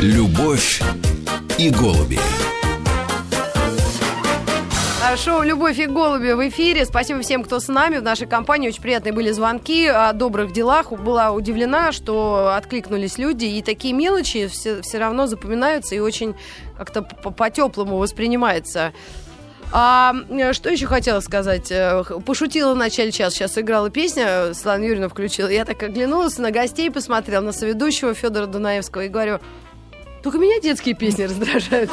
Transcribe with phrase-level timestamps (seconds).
[0.00, 0.80] Любовь
[1.58, 2.18] и голуби.
[5.02, 6.84] А, Шоу «Любовь и голуби» в эфире.
[6.84, 7.98] Спасибо всем, кто с нами.
[7.98, 10.90] В нашей компании очень приятные были звонки о добрых делах.
[10.92, 13.44] Была удивлена, что откликнулись люди.
[13.44, 16.34] И такие мелочи все, все равно запоминаются и очень
[16.76, 18.92] как-то по- по-теплому воспринимается.
[19.72, 21.70] А э, что еще хотела сказать?
[21.70, 25.48] Э, Пошутила в начале часа, сейчас играла песня, Светлана Юрьевна включила.
[25.48, 29.40] Я так оглянулась на гостей, посмотрела на соведущего Федора Дунаевского и говорю,
[30.26, 31.90] только меня детские песни раздражают.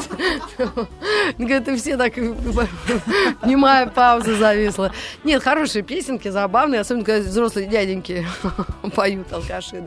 [1.38, 2.18] Это все так...
[3.46, 4.92] Немая пауза зависла.
[5.24, 8.26] Нет, хорошие песенки, забавные, особенно когда взрослые дяденьки
[8.96, 9.84] поют алкаши.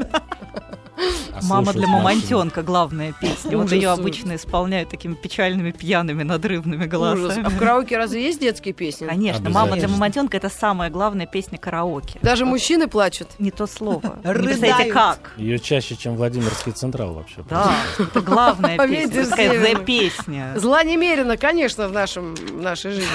[1.43, 3.57] Мама для мамонтенка главная песня.
[3.57, 6.91] Вот ее обычно исполняют такими печальными, пьяными, надрывными Ужас.
[6.91, 7.47] голосами.
[7.47, 9.07] А в караоке разве есть детские песни?
[9.07, 12.19] Конечно, мама для мамонтенка это самая главная песня караоке.
[12.23, 13.29] Даже мужчины плачут.
[13.39, 14.19] Не то слово.
[14.25, 14.93] Рыдают.
[14.93, 15.33] как.
[15.37, 17.45] Ее чаще, чем Владимирский Централ вообще.
[17.49, 19.27] Да, это главная песня.
[19.27, 20.55] Такая песня.
[20.57, 23.09] Зла немерено, конечно, в, нашем, в нашей жизни.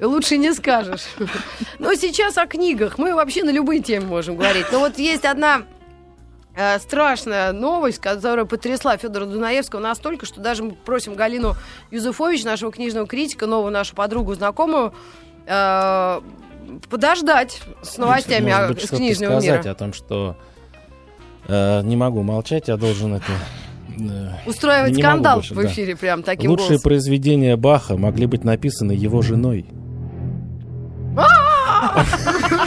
[0.00, 1.02] Лучше не скажешь.
[1.78, 2.98] Но сейчас о книгах.
[2.98, 4.66] Мы вообще на любые темы можем говорить.
[4.72, 5.62] Но вот есть одна
[6.56, 11.54] э, страшная новость, которая потрясла Федора Дунаевского настолько, что даже мы просим Галину
[11.90, 14.92] Юзефович, нашего книжного критика, новую нашу подругу, знакомую,
[15.46, 16.20] э,
[16.90, 19.72] подождать с новостями Может о- быть, с книжного сказать мира.
[19.72, 20.36] о том, что
[21.48, 23.32] э, не могу молчать, я должен это...
[23.98, 25.66] э, Устраивать скандал больше, в да.
[25.66, 26.82] эфире прям таким Лучшие голосом.
[26.84, 29.66] произведения Баха могли быть написаны его женой.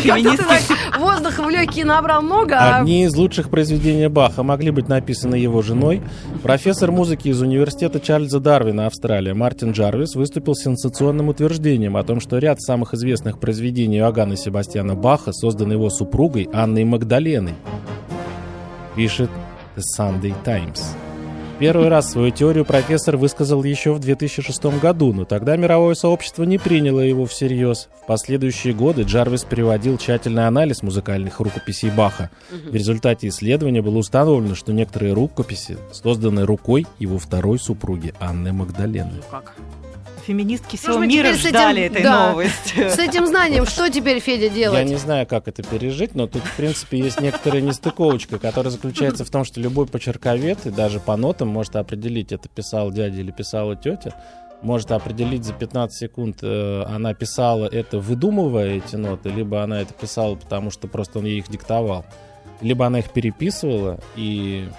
[0.05, 5.35] Феминистки Воздуха в легкие набрал много, а Одни из лучших произведений Баха могли быть написаны
[5.35, 6.01] его женой.
[6.43, 12.19] Профессор музыки из университета Чарльза Дарвина, Австралия, Мартин Джарвис выступил с сенсационным утверждением о том,
[12.19, 17.55] что ряд самых известных произведений Иоганна Себастьяна Баха создан его супругой Анной Магдаленой.
[18.95, 19.29] Пишет
[19.75, 20.95] The Sunday Times.
[21.57, 26.57] Первый раз свою теорию профессор высказал еще в 2006 году, но тогда мировое сообщество не
[26.57, 27.87] приняло его всерьез.
[28.03, 32.29] В последующие годы Джарвис приводил тщательный анализ музыкальных рукописей Баха.
[32.51, 39.21] В результате исследования было установлено, что некоторые рукописи созданы рукой его второй супруги Анны Магдалены.
[39.31, 39.55] как?
[40.25, 42.29] Феминистки всего мы мира с этим- ждали этой да.
[42.29, 42.89] новости.
[42.89, 44.85] С этим знанием что теперь, Федя, Я делать?
[44.87, 49.29] не знаю, как это пережить, но тут, в принципе, есть некоторая нестыковочка, которая заключается в
[49.29, 53.75] том, что любой почерковед, и даже по нотам, может определить, это писал дядя или писала
[53.75, 54.13] тетя,
[54.61, 59.93] может определить за 15 секунд, э, она писала это, выдумывая эти ноты, либо она это
[59.93, 62.05] писала, потому что просто он ей их диктовал.
[62.61, 64.69] Либо она их переписывала, и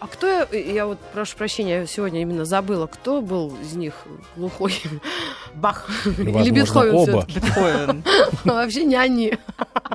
[0.00, 3.94] А кто, я, я вот прошу прощения, я сегодня именно забыла, кто был из них
[4.36, 4.80] глухой?
[5.54, 5.88] Бах.
[6.06, 7.26] Или возможно, Бетховен оба.
[7.26, 8.04] Бетховен.
[8.44, 9.38] Вообще не они.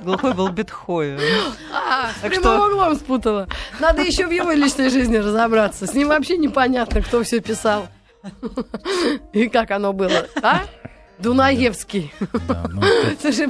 [0.01, 1.19] Глухой был Бетховен.
[1.73, 3.47] А, с прямым углом спутала.
[3.79, 5.87] Надо еще в его личной жизни разобраться.
[5.87, 7.87] С ним вообще непонятно, кто все писал.
[9.33, 10.27] И как оно было.
[10.41, 10.63] А?
[11.23, 12.13] Дунаевский.
[12.47, 12.81] да, ну,
[13.21, 13.47] Слушай,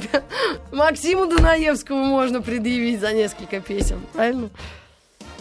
[0.71, 4.49] Максиму Дунаевскому можно предъявить за несколько песен, правильно?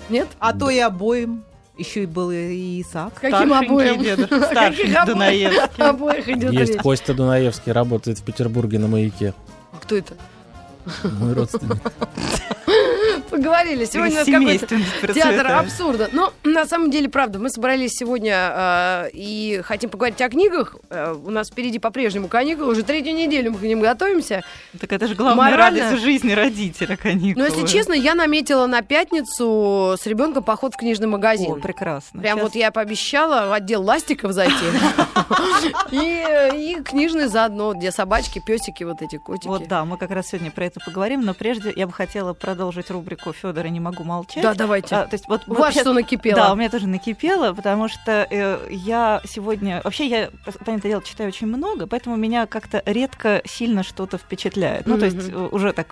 [0.08, 0.28] Нет?
[0.38, 1.44] А то и обоим.
[1.78, 3.14] Еще и был и Исаак.
[3.14, 4.02] Каким обоим?
[4.50, 5.06] старший обоих?
[5.06, 5.84] Дунаевский.
[5.84, 6.80] Обоих идет есть речь.
[6.80, 9.34] Костя Дунаевский, работает в Петербурге на маяке.
[9.72, 10.14] А Кто это?
[11.04, 11.76] Мой родственник.
[13.32, 13.86] Поговорили.
[13.86, 16.10] Сегодня у нас какой-то Театр абсурда.
[16.12, 20.76] Но на самом деле, правда, мы собрались сегодня э, и хотим поговорить о книгах.
[20.90, 22.72] Э, у нас впереди по-прежнему каникулы.
[22.72, 24.42] Уже третью неделю мы к ним готовимся.
[24.78, 27.48] Так это же главная Морально- радость жизни родителя, каникулы.
[27.48, 31.52] Но, если честно, я наметила на пятницу с ребенком поход в книжный магазин.
[31.52, 32.20] О, прекрасно.
[32.20, 34.52] Прям Сейчас вот я пообещала в отдел ластиков зайти.
[35.90, 39.48] И книжный заодно, где собачки, песики, вот эти котики.
[39.48, 42.90] Вот да, мы как раз сегодня про это поговорим, но прежде я бы хотела продолжить
[42.90, 44.42] рубрику Федора не могу молчать.
[44.42, 44.96] Да, давайте.
[44.96, 46.36] А, то есть вот У вас что накипело?
[46.36, 49.80] Да, у меня тоже накипело, потому что э, я сегодня...
[49.84, 50.30] Вообще я,
[50.64, 54.86] понятное дело, читаю очень много, поэтому меня как-то редко сильно что-то впечатляет.
[54.86, 55.86] Ну, то есть э, уже так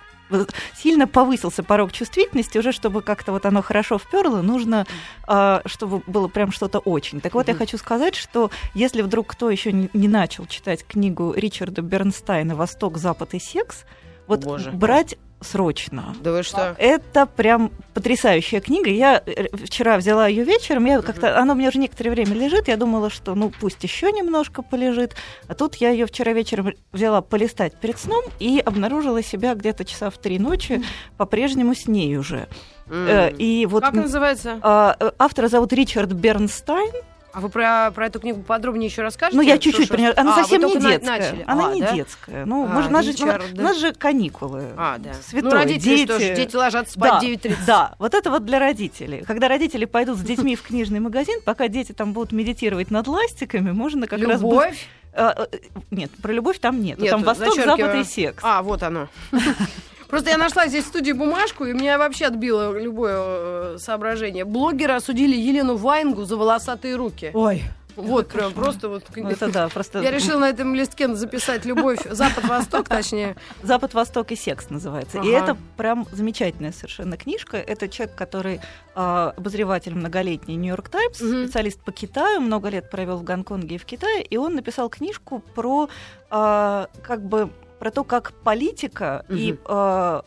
[0.75, 4.85] сильно повысился порог чувствительности, уже чтобы как-то вот оно хорошо вперло, нужно,
[5.27, 7.21] а, чтобы было прям что-то очень.
[7.21, 7.59] Так вот, я Мгм.
[7.59, 12.97] хочу сказать, что если вдруг кто еще не, не начал читать книгу Ричарда Бернстайна «Восток,
[12.97, 13.83] Запад и секс»,
[14.27, 14.71] вот Боже.
[14.71, 16.15] брать срочно.
[16.21, 16.75] Да вы что?
[16.77, 18.89] Это прям потрясающая книга.
[18.89, 20.85] Я э, вчера взяла ее вечером.
[20.85, 22.67] Я как-то, она у меня уже некоторое время лежит.
[22.67, 25.15] Я думала, что ну пусть еще немножко полежит.
[25.47, 30.09] А тут я ее вчера вечером взяла полистать перед сном и обнаружила себя где-то часа
[30.09, 30.83] в три ночи
[31.17, 32.47] по-прежнему с ней уже.
[32.89, 33.35] М.
[33.37, 34.59] И вот Как называется?
[34.61, 36.91] а, э, автора зовут Ричард Бернстайн.
[37.33, 39.37] А вы про, про эту книгу подробнее еще расскажете?
[39.37, 40.11] Ну, я чуть-чуть про нее.
[40.11, 40.99] Она А, совсем не детская.
[40.99, 41.43] начали.
[41.47, 41.93] Она А, не да?
[41.93, 42.45] детская.
[42.45, 43.63] Ну, А, мы же- у нас, же, Ричард, у да.
[43.63, 44.65] нас же каникулы.
[44.77, 45.13] А, да.
[45.25, 45.51] Святое.
[45.51, 46.11] ну, родители дети.
[46.11, 47.57] что ж, дети ложатся спать да, 9.30.
[47.65, 49.23] Да, вот это вот для родителей.
[49.25, 53.71] Когда родители пойдут с детьми в книжный магазин, пока дети там будут медитировать над ластиками,
[53.71, 54.41] можно как раз...
[54.41, 54.87] Любовь.
[55.13, 55.57] А, э,
[55.89, 56.99] Нет, про любовь там нет.
[57.09, 57.55] Там Восток.
[57.55, 58.41] Запад и секс.
[58.43, 59.07] А, вот оно.
[60.11, 64.43] Просто я нашла здесь в студии бумажку, и меня вообще отбило любое э, соображение.
[64.43, 67.31] Блогеры осудили Елену Вайнгу за волосатые руки.
[67.33, 67.63] Ой,
[67.95, 69.05] Вот, прям просто вот...
[69.15, 73.37] Ну, Это да, просто Я решила на этом листке записать любовь Запад-Восток, точнее.
[73.63, 75.19] Запад, Восток и секс называется.
[75.19, 75.43] И Ага.
[75.53, 77.55] это прям замечательная совершенно книжка.
[77.55, 78.59] Это человек, который
[78.95, 83.85] а, обозреватель многолетний Нью-Йорк Таймс, специалист по Китаю, много лет провел в Гонконге и в
[83.85, 85.89] Китае, и он написал книжку про
[86.29, 87.49] а, как бы
[87.81, 90.21] про то, как политика и Мгм.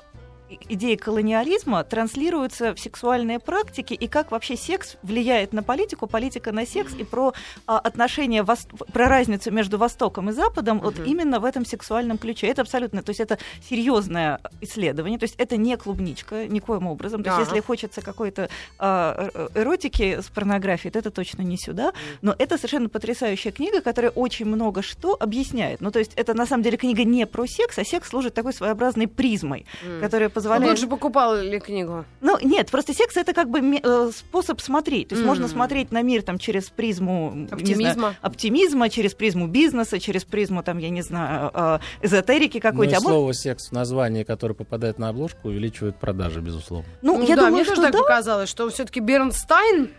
[0.68, 6.66] Идеи колониализма транслируются в сексуальные практики и как вообще секс влияет на политику, политика на
[6.66, 7.32] секс и про
[7.66, 11.04] а, отношения, вос- про разницу между Востоком и Западом вот Мгм.
[11.06, 12.46] именно в этом сексуальном ключе.
[12.48, 17.22] Это абсолютно, то есть это серьезное исследование, то есть это не клубничка никоим образом.
[17.22, 17.50] То есть Ага.
[17.56, 18.48] если хочется какой-то
[18.78, 21.92] а, э- эротики с порнографией, то это точно не сюда.
[22.22, 25.80] Но это совершенно потрясающая книга, которая очень много что объясняет.
[25.80, 28.52] Ну то есть это на самом деле книга не про секс, а секс служит такой
[28.52, 30.00] своеобразной призмой, М.
[30.00, 30.70] которая Ну, позволяет...
[30.78, 32.04] Лучше покупал ли книгу?
[32.20, 35.08] Ну, нет, просто секс это как бы э, способ смотреть.
[35.08, 35.28] То есть М.
[35.28, 38.14] можно смотреть на мир там через призму не знаю, Оптимизма.
[38.20, 42.92] оптимизма, через призму бизнеса, через призму там, я не знаю, э, эзотерики Ну и какой-то.
[42.96, 46.88] А может- слово «секс» в названии, которое попадает на обложку, увеличивает продажи, безусловно.
[47.02, 49.90] ну, Ну я да, думаю, мне что тоже так да, показалось, что все-таки Бернстайн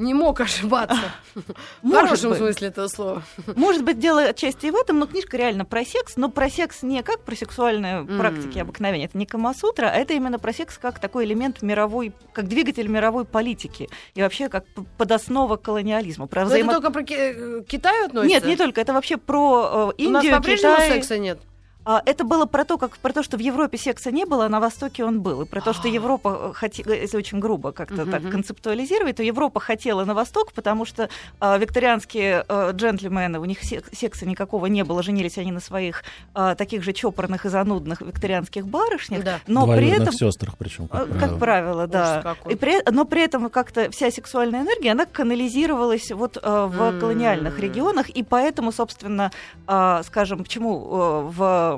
[0.00, 0.96] не мог ошибаться.
[1.82, 2.38] В хорошем быть.
[2.38, 3.22] смысле этого слова.
[3.56, 6.82] Может быть, дело отчасти и в этом, но книжка реально про секс, но про секс
[6.82, 9.04] не как про сексуальные практики обыкновения.
[9.06, 13.24] Это не Камасутра, а это именно про секс как такой элемент мировой, как двигатель мировой
[13.24, 14.64] политики и вообще как
[14.98, 16.26] подоснова колониализма.
[16.26, 18.34] Про Но это взаимо- только про э, Китай относится?
[18.34, 18.80] Нет, не только.
[18.80, 20.88] Это вообще про э, У нас Индию, по-прежнему Китай.
[20.88, 21.38] секса нет.
[21.84, 24.48] А, это было про то, как про то, что в Европе секса не было, а
[24.48, 28.22] на Востоке он был, и про то, что Европа хотела, если очень грубо как-то так
[28.30, 31.08] концептуализировать, то Европа хотела на Восток, потому что
[31.40, 36.04] а, викторианские а, джентльмены, у них сек- секса никакого не было, женились они на своих
[36.34, 39.40] а, таких же чопорных и занудных викторианских барышнях, Да.
[39.46, 41.86] но при этом сестрах причем, а, как Как правило.
[41.86, 42.36] да.
[42.48, 46.40] И при, но при этом как-то вся сексуальная энергия, она канализировалась вот э,
[46.70, 49.32] в колониальных регионах, и поэтому, собственно,
[49.66, 51.69] э, скажем, почему э, в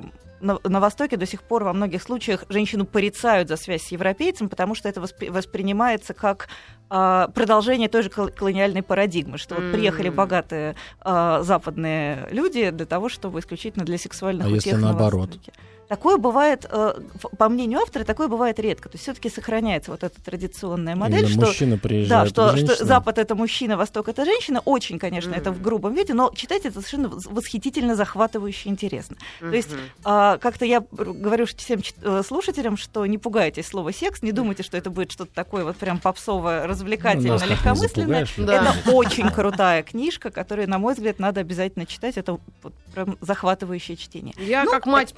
[0.43, 4.49] на, на Востоке до сих пор во многих случаях женщину порицают за связь с европейцем,
[4.49, 6.49] потому что это воспри- воспринимается как
[6.91, 12.87] а, продолжение той же кол- колониальной парадигмы, что вот приехали богатые а, западные люди для
[12.87, 15.29] того, чтобы исключительно для сексуальных А если утех на наоборот?
[15.29, 15.53] Востоке.
[15.89, 16.95] Такое бывает, э,
[17.37, 18.89] по мнению автора, такое бывает редко.
[18.89, 22.85] То есть все-таки сохраняется вот эта традиционная модель, Именно что мужчина да, приезжает что, что.
[22.85, 24.61] Запад это мужчина, Восток это женщина.
[24.65, 25.59] Очень, конечно, это Мгм.
[25.59, 29.17] в грубом виде, но читать это совершенно вос- восхитительно, захватывающе интересно.
[29.41, 29.69] То есть
[30.05, 34.77] а, как-то я говорю всем э, слушателям, что не пугайтесь слова секс, не думайте, что
[34.77, 38.27] это будет что-то такое вот прям попсовое, Ну, развлекательное, не легкомысленное.
[38.39, 38.75] Да.
[38.83, 42.17] Это очень крутая книжка, которую, на мой взгляд, надо обязательно читать.
[42.17, 44.35] Это вот прям захватывающее чтение.
[44.39, 45.13] Я, Ну, как мать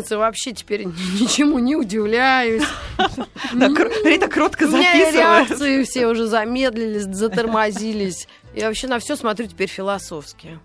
[0.00, 0.84] первоклассницы, вообще теперь
[1.20, 2.64] ничему не удивляюсь.
[4.04, 5.14] Рита кротко записывает.
[5.14, 8.28] реакции все уже замедлились, затормозились.
[8.54, 10.58] Я вообще на все смотрю теперь философски.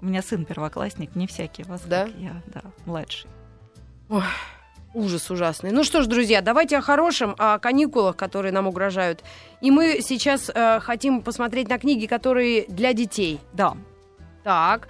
[0.00, 1.82] У меня сын первоклассник, не всякий вас.
[1.82, 2.08] Да?
[2.18, 3.28] Я, да, младший.
[4.94, 5.70] Ужас ужасный.
[5.70, 9.22] Ну что ж, друзья, давайте о хорошем, о каникулах, которые нам угрожают.
[9.60, 13.38] И мы сейчас э, хотим посмотреть на книги, которые для детей.
[13.52, 13.76] Да.
[14.44, 14.88] Так.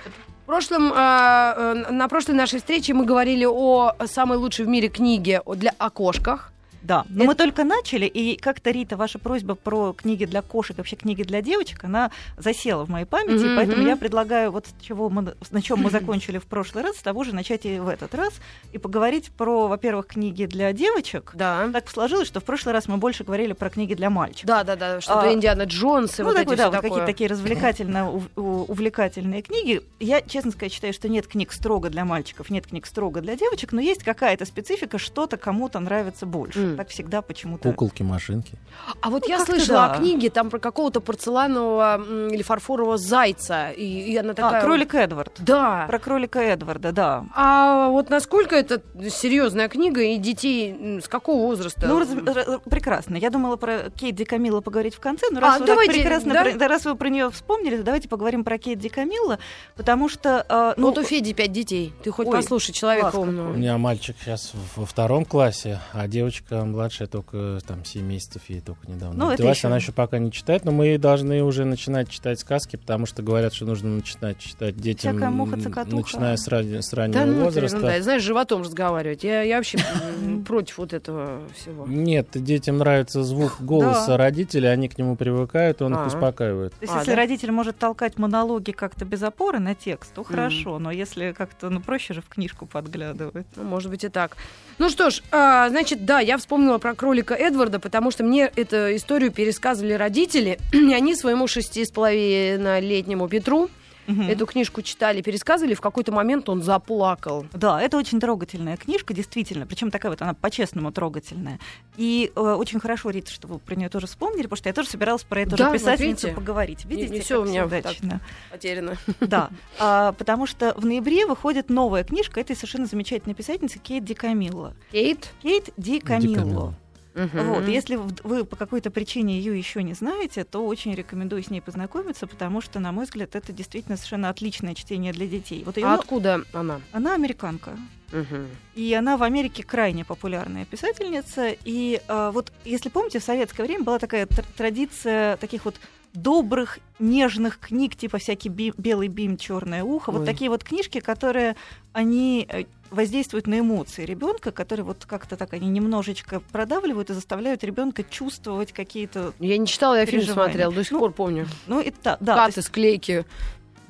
[0.48, 5.42] Прошлом, э, э, на прошлой нашей встрече мы говорили о самой лучшей в мире книге
[5.44, 6.52] для о кошках.
[6.82, 10.96] Да, но мы только начали, и как-то, Рита, ваша просьба про книги для кошек, вообще
[10.96, 15.10] книги для девочек, она засела в моей памяти, Мгм, поэтому я предлагаю, вот с чего
[15.10, 18.14] мы, на чем мы закончили в прошлый раз, с того же начать и в этот
[18.14, 18.34] раз,
[18.72, 21.32] и поговорить про, во-первых, книги для девочек.
[21.34, 21.68] Да.
[21.72, 24.46] Так сложилось, что в прошлый раз мы больше говорили про книги для мальчиков.
[24.46, 27.06] Да, да, да, что-то А, Индиана Джонс и Ну, вот такой, эти да, вот какие-то
[27.06, 29.82] такие развлекательно увлекательные книги.
[30.00, 33.72] Я, честно сказать, считаю, что нет книг строго для мальчиков, нет книг строго для девочек,
[33.72, 36.67] но есть какая-то специфика, что-то кому-то нравится больше.
[36.76, 37.68] Так всегда почему-то.
[37.70, 38.58] Куколки, машинки.
[39.00, 39.92] А вот Ну, я слышала да.
[39.92, 43.70] о книге там про какого-то порцеланового или фарфорового зайца.
[43.70, 44.60] И, и она такая...
[44.60, 45.32] А, кролик Эдвард.
[45.38, 45.84] Да.
[45.88, 47.24] Про кролика Эдварда, да.
[47.34, 51.86] А вот насколько это серьезная книга и детей с какого возраста?
[51.86, 53.16] Ну, раз- прекрасно.
[53.16, 55.92] Я думала про Кейт Ди Камилла поговорить в конце, но А, раз, вы, так давайте,
[55.94, 56.42] прекрасно да?
[56.44, 59.38] про, да, раз вы про нее вспомнили, то давайте поговорим про Кейт Ди Камилла,
[59.76, 60.44] потому что...
[60.48, 61.92] э, ну, вот у Феди пять детей.
[62.02, 63.50] Ты хоть Ой, послушай человека умного.
[63.50, 68.42] У меня мальчик сейчас во втором классе, а девочка а младшая только там 7 месяцев
[68.48, 69.18] ей только недавно.
[69.18, 69.56] Ну, это родилась.
[69.58, 73.22] еще- Она еще пока не читает, но мы должны уже начинать читать сказки, потому что
[73.22, 75.96] говорят, что нужно начинать читать детям, Всякая муха, цокотуха.
[75.96, 77.76] начиная с, ради- с раннего Да ну, возраста.
[77.76, 77.96] ерунда.
[77.96, 79.24] И Знаешь, животом разговаривать.
[79.24, 79.78] Я, я вообще
[80.46, 81.86] против вот этого всего.
[81.86, 84.16] Нет, детям нравится звук голоса Да.
[84.16, 86.06] родителей, они к нему привыкают, он их А.
[86.06, 86.72] успокаивает.
[86.74, 87.16] То есть, А, если да?
[87.16, 90.78] родитель может толкать монологи как-то без опоры на текст, то хорошо.
[90.78, 93.46] Но если как-то, ну, проще же в книжку подглядывать.
[93.56, 94.36] Ну, может быть и так.
[94.78, 96.47] Ну что ж, а, значит, да, я вспомнила
[96.78, 101.90] про кролика Эдварда, потому что мне эту историю пересказывали родители, и они своему шести с
[101.90, 103.70] половиной-летнему Петру
[104.08, 104.22] Мгм.
[104.28, 107.46] эту книжку читали, пересказывали, в какой-то момент он заплакал.
[107.52, 109.66] Да, это очень трогательная книжка, действительно.
[109.66, 111.60] Причем такая вот она по-честному трогательная.
[111.96, 114.88] И э, очень хорошо, Рита, что вы про нее тоже вспомнили, потому что я тоже
[114.88, 116.84] собиралась про эту Да, же писательницу видите, поговорить.
[116.86, 118.20] не- Видите, не всё как у меня удачно.
[118.50, 118.96] Потеряно.
[119.20, 124.14] Да, а, потому что в ноябре выходит новая книжка этой совершенно замечательной писательницы Кейт Ди
[124.14, 124.74] Камилло.
[124.90, 125.32] Кейт?
[125.42, 126.74] Кейт Ди Камилло.
[127.18, 127.48] Мгм.
[127.54, 131.60] Вот, если вы по какой-то причине ее еще не знаете, то очень рекомендую с ней
[131.60, 135.62] познакомиться, потому что, на мой взгляд, это действительно совершенно отличное чтение для детей.
[135.64, 136.80] Вот её А откуда она?
[136.92, 137.76] она американка.
[138.12, 138.46] Мгм.
[138.74, 141.54] И она в Америке крайне популярная писательница.
[141.64, 145.74] И э, вот, если помните, в советское время была такая тр- традиция таких вот
[146.14, 150.10] добрых, нежных книг, типа всякий би- белый бим, черное ухо.
[150.10, 150.18] Ой.
[150.18, 151.54] Вот такие вот книжки, которые
[151.92, 157.62] они э, воздействуют на эмоции ребенка, которые вот как-то так они немножечко продавливают и заставляют
[157.64, 159.32] ребенка чувствовать какие-то.
[159.38, 161.46] Я не читала, я фильм смотрела, до сих Ну, пор помню.
[161.66, 163.24] Ну, та- да, то есть склейки.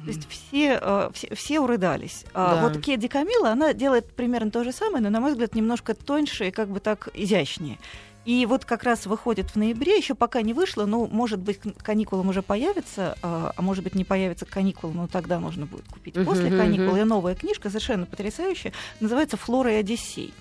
[0.05, 2.25] то есть все, э, все, все урыдались.
[2.35, 2.63] А Да.
[2.69, 6.49] вот Кеди Камила, она делает примерно то же самое, но, на мой взгляд, немножко тоньше
[6.49, 7.79] и как бы так изящнее.
[8.25, 11.83] И вот как раз выходит в ноябре, еще пока не вышло, ну, может быть, к
[11.83, 15.87] каникулам уже появится, а а может быть, не появится к каникулам, но тогда можно будет
[15.89, 16.89] купить после каникул.
[16.89, 16.99] мгм.
[16.99, 20.35] И новая книжка, совершенно потрясающая, называется «Флора и Одиссей».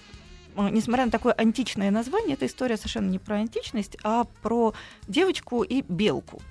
[0.58, 4.74] Э, Несмотря на такое античное название, эта история совершенно не про античность, а про
[5.08, 6.42] девочку и белку.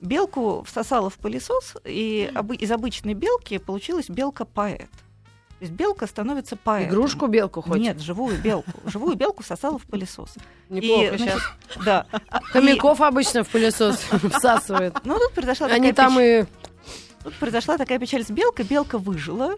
[0.00, 4.90] Белку всосала в пылесос, и из обычной белки получилась белка-поэт.
[5.58, 6.90] То есть белка становится поэтом.
[6.94, 7.82] Игрушку белку хочешь?
[7.82, 8.70] Нет, живую белку.
[8.84, 10.34] Живую белку всосала в пылесос.
[10.68, 11.40] Неплохо И, сейчас.
[11.40, 12.06] значит, Да.
[12.52, 13.96] Хомяков обычно в пылесос
[14.36, 14.94] всасывает.
[14.96, 16.65] и- Ну, тут произошла, Они такая там печ- и...
[17.26, 18.64] тут произошла такая печаль с белкой.
[18.64, 19.54] Белка выжила.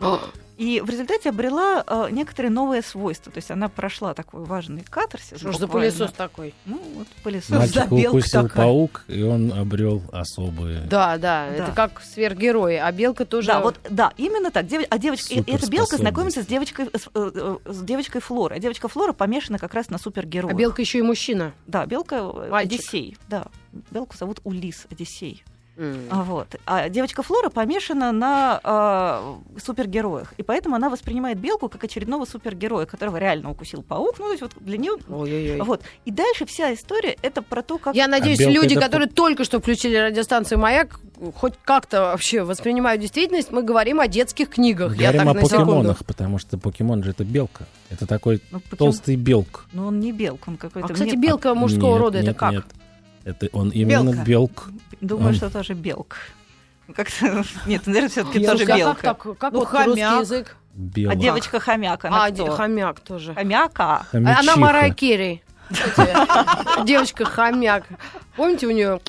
[0.56, 3.30] И в результате обрела э, некоторые новые свойства.
[3.30, 5.38] То есть она прошла такой важный катарсис.
[5.38, 6.52] Что ж за пылесос такой?
[6.66, 7.50] Ну, вот пылесос.
[7.50, 7.92] Мальчик.
[7.92, 8.66] Укусил такая.
[8.66, 10.80] паук, и он обрел особые.
[10.80, 11.54] Да, да, Да.
[11.54, 13.46] это как сверхгерои, а белка тоже...
[13.48, 14.66] Да, вот, да, именно так.
[14.66, 18.56] Дев- А девочка, и- эта белка знакомится с девочкой, с, э, э, с девочкой Флорой.
[18.58, 20.52] А девочка Флора помешана как раз на супергероях.
[20.52, 21.52] А белка еще и мужчина.
[21.68, 22.80] Да, белка Мальчик.
[22.80, 23.16] Одиссей.
[23.28, 23.46] Да,
[23.92, 25.44] белку зовут Улис Одиссей.
[26.10, 26.56] А, вот.
[26.66, 30.34] а девочка Флора помешана на а, супергероях.
[30.36, 34.18] И поэтому она воспринимает белку как очередного супергероя, которого реально укусил паук.
[34.18, 34.96] Ну, то есть вот для нее.
[35.08, 35.60] Ой-ой-ой.
[35.60, 35.82] Вот.
[36.04, 37.94] И дальше вся история это про то, как.
[37.94, 41.00] Я надеюсь, белка люди, это которые только что включили радиостанцию «Маяк»,
[41.36, 43.50] хоть как-то вообще воспринимают действительность.
[43.52, 44.96] Мы говорим о детских книгах.
[44.96, 45.64] Я Говорим так о на секунду.
[45.66, 47.66] покемонах, потому что покемон же это белка.
[47.90, 49.66] Это такой ну, покем- толстый белк.
[49.72, 50.88] Ну, он не белка, он какой-то.
[50.88, 52.52] А, кстати, белка мужского Нет, рода, это нет, как?
[52.52, 52.64] Нет.
[53.24, 54.24] Это он именно Белка.
[54.24, 54.68] белк.
[55.00, 56.16] Думаю, Он- что тоже белка.
[56.86, 57.44] Ну, Как-то...
[57.66, 58.94] Нет, наверное, все-таки Слушай, тоже а белка.
[59.02, 59.38] как так?
[59.38, 60.20] Как Ну, вот русский хомяк.
[60.20, 60.56] язык?
[60.74, 61.12] Белок.
[61.12, 62.50] А девочка хомяк, она А, кто?
[62.50, 63.34] хомяк тоже.
[63.34, 63.84] Хомяка.
[63.84, 64.58] А Она Хомячиха.
[64.60, 65.42] Марай Керри.
[65.70, 67.84] Кстати, Девочка хомяк.
[68.36, 69.00] Помните у нее?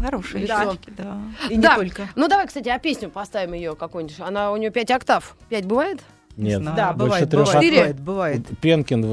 [0.00, 0.60] Хорошие Да.
[0.62, 1.18] девочки, да.
[1.48, 1.76] И не Да.
[1.76, 2.08] только.
[2.16, 4.20] Ну давай, кстати, а песню поставим ее какую-нибудь.
[4.20, 5.36] Она у нее 5 октав.
[5.48, 6.00] 5 бывает?
[6.36, 6.76] Нет, знаю.
[6.76, 7.76] Да, бывает, трех бывает, Четыре?
[7.78, 8.58] бывает, бывает.
[8.60, 9.06] Пенкин в,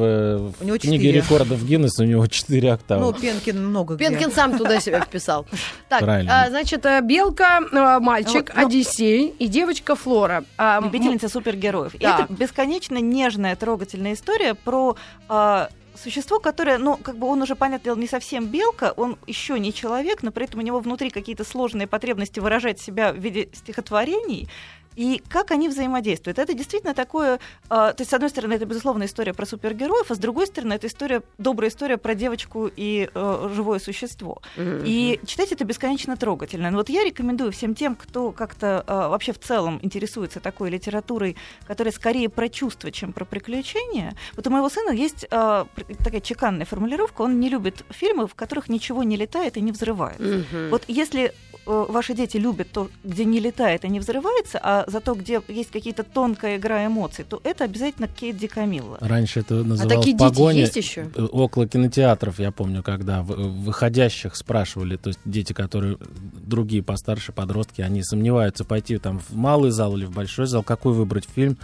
[0.51, 1.11] в У него книге четыре.
[1.21, 3.01] рекордов Гиннесса у него 4 октавы.
[3.01, 4.09] Ну, Пенкин много где.
[4.09, 5.45] Пенкин сам туда себя вписал.
[5.89, 6.43] Так, Правильно.
[6.43, 10.43] а, значит, э, белка, э, мальчик, Вот, ну- Одиссей и девочка Флора.
[10.57, 11.95] А, Любительница супергероев.
[11.95, 12.21] И Так.
[12.25, 14.95] это бесконечно нежная, трогательная история про
[15.29, 19.59] а, существо, которое, ну, как бы он уже, понятное дело, не совсем белка, он еще
[19.59, 23.49] не человек, но при этом у него внутри какие-то сложные потребности выражать себя в виде
[23.53, 24.47] стихотворений.
[24.95, 26.39] И как они взаимодействуют?
[26.39, 27.39] Это действительно такое...
[27.69, 30.73] а, то есть, с одной стороны, это, безусловно, история про супергероев, а с другой стороны,
[30.73, 34.41] это история, добрая история про девочку и э, живое существо.
[34.57, 34.81] Мгм.
[34.85, 36.69] И читать это бесконечно трогательно.
[36.71, 41.35] Но вот я рекомендую всем тем, кто как-то а, вообще в целом интересуется такой литературой,
[41.67, 44.15] которая скорее про чувства, чем про приключения.
[44.35, 45.67] Вот у моего сына есть а,
[46.03, 47.21] такая чеканная формулировка.
[47.21, 50.45] Он не любит фильмы, в которых ничего не летает и не взрывается.
[50.51, 50.69] Мгм.
[50.69, 51.33] Вот если
[51.65, 56.03] ваши дети любят то, где не летает и не взрывается, а зато где есть какие-то
[56.03, 58.97] тонкая игра эмоций, то это обязательно Кейт Ди Камилла.
[59.01, 60.59] Раньше это А называлось такие дети погоня.
[60.59, 61.07] есть еще?
[61.15, 65.97] Э, Около кинотеатров, я помню, когда в- выходящих спрашивали, то есть дети, которые
[66.33, 70.93] другие постарше, подростки, они сомневаются пойти там в малый зал или в большой зал, какой
[70.93, 71.57] выбрать фильм,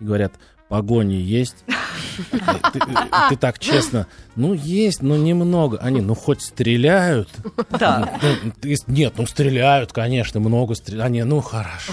[0.00, 0.32] и говорят,
[0.74, 1.64] погони есть?
[2.72, 2.80] Ты,
[3.28, 5.78] ты так честно, ну есть, но немного.
[5.78, 7.28] Они, ну хоть стреляют.
[7.70, 8.18] Да.
[8.20, 11.06] Ну, ты- Нет, ну стреляют, конечно, много стреляют.
[11.06, 11.92] Они, ну хорошо.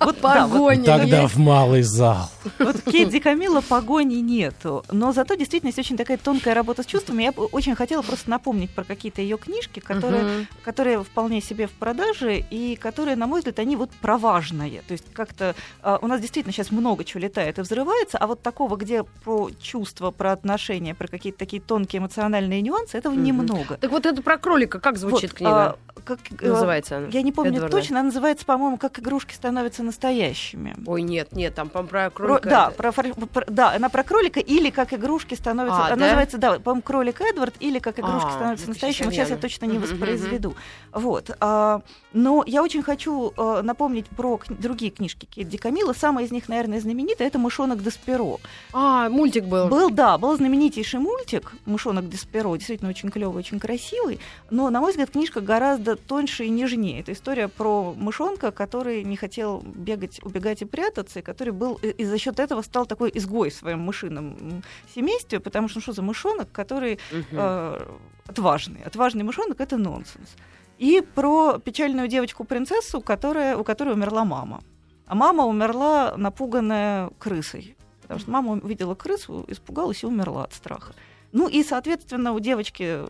[0.00, 2.30] Вот, Погоня Тогда в малый зал.
[2.58, 4.84] Вот Кейт Ди Камило погони нету.
[4.90, 7.24] Но зато действительно есть очень такая тонкая работа с чувствами.
[7.24, 12.38] Я очень хотела просто напомнить про какие-то ее книжки, которые, которые вполне себе в продаже
[12.38, 14.82] и которые, на мой взгляд, они вот про важное.
[14.86, 18.42] То есть как-то а, у нас действительно сейчас много чего летает и взрывается, а вот
[18.42, 23.76] такого, где про чувства, про отношения, про какие-то такие тонкие эмоциональные нюансы, этого немного.
[23.76, 25.50] Так вот это про кролика, как звучит книга?
[25.50, 27.08] а, как, э, Называется она?
[27.08, 30.74] Я не помню точно, она называется, по-моему, как игрушки становятся настоящими.
[30.86, 32.48] Ой, нет, нет, там про Кро- кролика.
[32.48, 35.80] да, это- про, про- да, она про кролика или как игрушки становятся.
[35.82, 36.04] А, она да?
[36.06, 39.06] называется, да, по-моему, кролик Эдвард или как игрушки А, становятся настоящими.
[39.06, 40.54] сейчас Сейчас я точно не воспроизведу.
[40.92, 41.30] Вот.
[41.40, 45.92] а, но я очень хочу а, напомнить про кни- другие книжки Кейт Ди Камило.
[45.92, 48.38] Самая из них, наверное, знаменитая это Мышонок Десперо.
[48.72, 49.68] А, мультик был.
[49.68, 54.20] Был, да, был знаменитейший мультик Мышонок Десперо, действительно очень клевый, очень красивый.
[54.50, 57.00] Но, на мой взгляд, книжка гораздо тоньше и нежнее.
[57.00, 61.88] Это история про мышонка, который не хотел бегать, убегать и прятаться, и который был и,
[61.88, 64.62] и за счет этого стал такой изгой в своем мышином
[64.94, 67.26] семействе, потому что ну, что за мышонок, который Мгм.
[67.32, 67.86] э,
[68.26, 68.82] отважный.
[68.82, 70.36] Отважный мышонок это нонсенс.
[70.78, 74.62] И про печальную девочку-принцессу, которая, у которой умерла мама.
[75.06, 77.76] А мама умерла напуганная крысой.
[78.02, 80.94] Потому что мама увидела крысу, испугалась и умерла от страха.
[81.32, 83.00] Ну и, соответственно, у девочки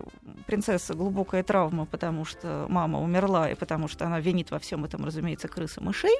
[0.46, 5.04] принцессы глубокая травма, потому что мама умерла, и потому что она винит во всем этом,
[5.04, 6.16] разумеется, крысы мышей.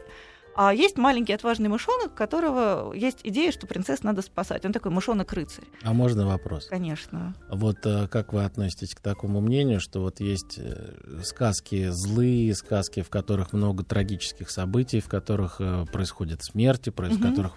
[0.61, 4.65] А есть маленький отважный мышонок, у которого есть идея, что принцесс надо спасать.
[4.65, 6.67] Он такой мышонок-рыцарь, А можно вопрос?
[6.67, 7.37] конечно.
[7.49, 13.03] Вот э, как вы относитесь к такому мнению, что вот есть э, сказки злые, сказки,
[13.03, 17.55] в которых много трагических событий, в которых э, происходят смерти, про- в которых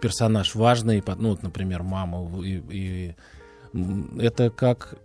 [0.00, 3.14] персонаж важный, ну вот, например, мама, и, и,
[4.18, 4.96] это как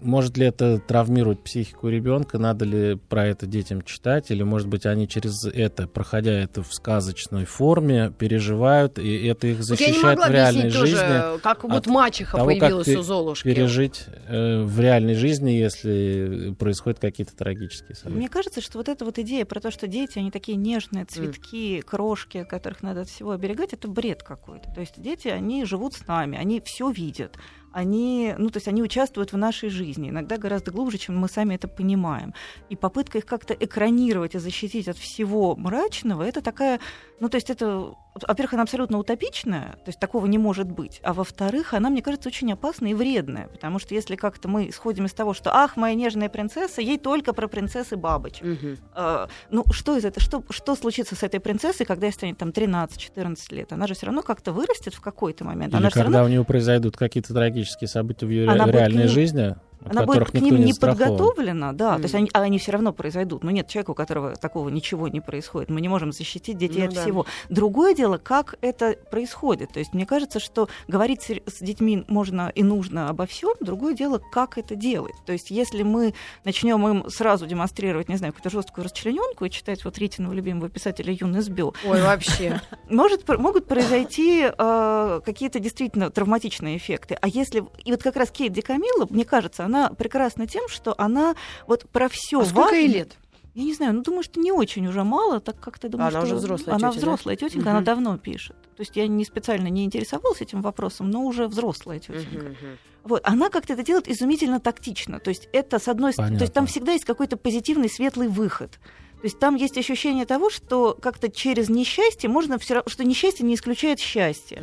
[0.00, 2.38] может ли это травмировать психику ребенка?
[2.38, 4.30] Надо ли про это детям читать?
[4.30, 9.58] Или, может быть, они через это, проходя это в сказочной форме, переживают, и это их
[9.58, 11.40] Вот я не защищает могла в реальной объяснить тоже, жизни?
[11.40, 13.44] как вот от мачеха того, как появилась пе- у Золушки.
[13.44, 18.18] пережить э, в реальной жизни, если происходят какие-то трагические события.
[18.18, 21.80] Мне кажется, что вот эта вот идея про то, что дети, они такие нежные, цветки,
[21.80, 24.70] крошки, которых надо от всего оберегать, это бред какой-то.
[24.72, 27.36] То есть дети, они живут с нами, они все видят.
[27.78, 31.54] Они, ну, то есть они участвуют в нашей жизни, иногда гораздо глубже, чем мы сами
[31.54, 32.34] это понимаем.
[32.70, 36.80] И попытка их как-то экранировать и защитить от всего мрачного, это такая,
[37.20, 37.94] ну, то есть это,
[38.26, 42.28] во-первых, она абсолютно утопичная, то есть такого не может быть, а во-вторых, она, мне кажется,
[42.28, 45.94] очень опасная и вредная, потому что если как-то мы исходим из того, что, ах, моя
[45.94, 48.78] нежная принцесса, ей только про принцессы бабочек, Мгм.
[48.94, 50.20] Э, ну, что из этого?
[50.22, 53.72] Что, что случится с этой принцессой, когда ей станет там 13-14 лет?
[53.72, 55.72] Она же все равно как-то вырастет в какой-то момент.
[55.72, 59.04] Или Она когда равно у него произойдут какие-то трагические события в ее Она будет реальной
[59.04, 61.92] ним- жизни, она будет к ним не подготовлена, да.
[61.92, 62.02] Мгм.
[62.02, 63.44] То есть они, а они все равно произойдут.
[63.44, 65.70] Но нет человека, у которого такого ничего не происходит.
[65.70, 67.02] Мы не можем защитить детей Ну от да.
[67.02, 67.26] всего.
[67.48, 69.72] Другое дело, как это происходит.
[69.72, 73.54] То есть мне кажется, что говорить с, детьми можно и нужно обо всем.
[73.60, 75.14] Другое дело, как это делать.
[75.26, 76.14] То есть если мы
[76.44, 81.12] начнем им сразу демонстрировать, не знаю, какую-то жесткую расчлененку и читать вот Ритиного любимого писателя
[81.18, 82.60] Юн Избю, Ой, вообще.
[82.90, 87.16] может, могут произойти э, какие-то действительно травматичные эффекты.
[87.20, 87.64] А если...
[87.84, 91.34] И вот как раз Кейт Ди Камило, мне кажется, она прекрасна тем, что она
[91.66, 93.16] вот про все А сколько ей лет?
[93.54, 96.26] Я не знаю, ну думаю, что не очень уже мало, так как-то думаю, Она что
[96.26, 97.06] уже взрослая она тётя, да?
[97.06, 97.68] взрослая тетенька, Мгм.
[97.70, 98.56] она давно пишет.
[98.76, 102.54] То есть я не специально не интересовалась этим вопросом, но уже взрослая тетенька.
[103.02, 105.18] Вот, она как-то это делает изумительно тактично.
[105.18, 108.72] То есть это с одной стороны, то есть там всегда есть какой-то позитивный светлый выход.
[109.20, 113.44] То есть там есть ощущение того, что как-то через несчастье можно все равно, что несчастье
[113.44, 114.62] не исключает счастье,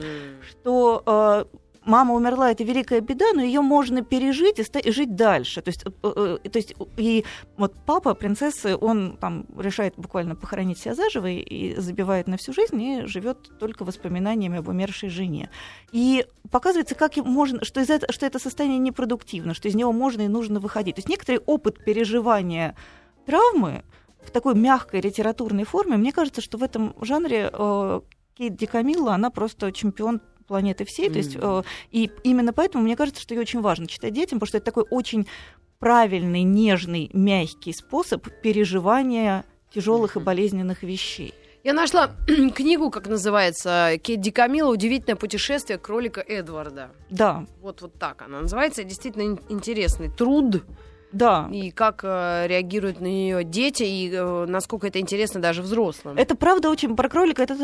[0.49, 1.45] что э,
[1.85, 5.61] мама умерла, это великая беда, но ее можно пережить и, и жить дальше.
[5.61, 7.23] То есть, э, э, то есть и
[7.57, 12.53] вот папа принцессы, он там решает буквально похоронить себя заживо и, и забивает на всю
[12.53, 15.49] жизнь и живет только воспоминаниями об умершей жене.
[15.91, 20.23] И показывается, как можно, что, из это, что это состояние непродуктивно, что из него можно
[20.23, 20.95] и нужно выходить.
[20.95, 22.75] То есть некоторый опыт переживания
[23.25, 23.83] травмы
[24.23, 28.01] в такой мягкой литературной форме, мне кажется, что в этом жанре э,
[28.35, 31.09] Кейт Ди Камилла, она просто чемпион планеты всей.
[31.09, 34.47] То есть, э, и именно поэтому мне кажется, что ее очень важно читать детям, потому
[34.47, 35.27] что это такой очень
[35.79, 41.33] правильный, нежный, мягкий способ переживания тяжелых и болезненных вещей.
[41.63, 42.11] Я нашла
[42.55, 46.91] книгу, как называется, Кейт Ди Камило «Удивительное путешествие кролика Эдварда».
[47.09, 48.83] Да, Вот, вот так она называется.
[48.83, 50.63] Действительно ин- интересный труд.
[51.15, 51.49] Да.
[51.51, 56.17] и как э, реагируют на нее дети, и э, насколько это интересно даже взрослым.
[56.17, 57.55] Это правда очень про кролика, это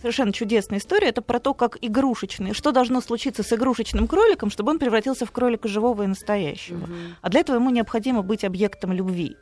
[0.00, 1.08] совершенно чудесная история.
[1.08, 5.32] Это про то, как игрушечный, что должно случиться с игрушечным кроликом, чтобы он превратился в
[5.32, 6.86] кролика живого и настоящего.
[6.86, 7.16] Мгм.
[7.22, 9.36] А для этого ему необходимо быть объектом любви.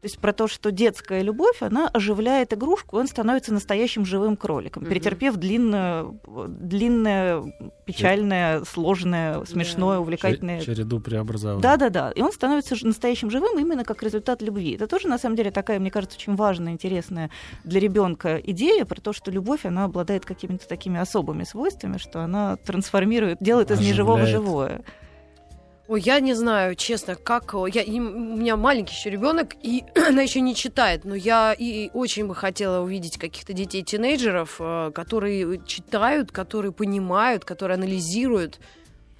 [0.00, 4.36] То есть про то, что детская любовь, она оживляет игрушку, и он становится настоящим живым
[4.36, 6.04] кроликом, перетерпев длинное,
[6.46, 7.42] длинное,
[7.84, 10.00] печальное, сложное, смешное, Да.
[10.00, 11.62] увлекательное Че- Череду преобразований.
[11.62, 12.12] да-да-да.
[12.12, 14.74] И он становится настоящим живым именно как результат любви.
[14.76, 17.30] Это тоже, на самом деле, такая, мне кажется, очень важная, интересная
[17.64, 22.56] для ребенка идея про то, что любовь, она обладает какими-то такими особыми свойствами, что она
[22.56, 24.30] трансформирует, делает из неживого Оживляет.
[24.44, 24.82] живое.
[25.88, 28.02] Ой, я не знаю, честно, как э, я, и у
[28.36, 32.82] меня маленький еще ребенок, и она еще не читает, но я и очень бы хотела
[32.84, 38.60] увидеть каких-то детей тинейджеров, э, которые читают, которые понимают, которые анализируют.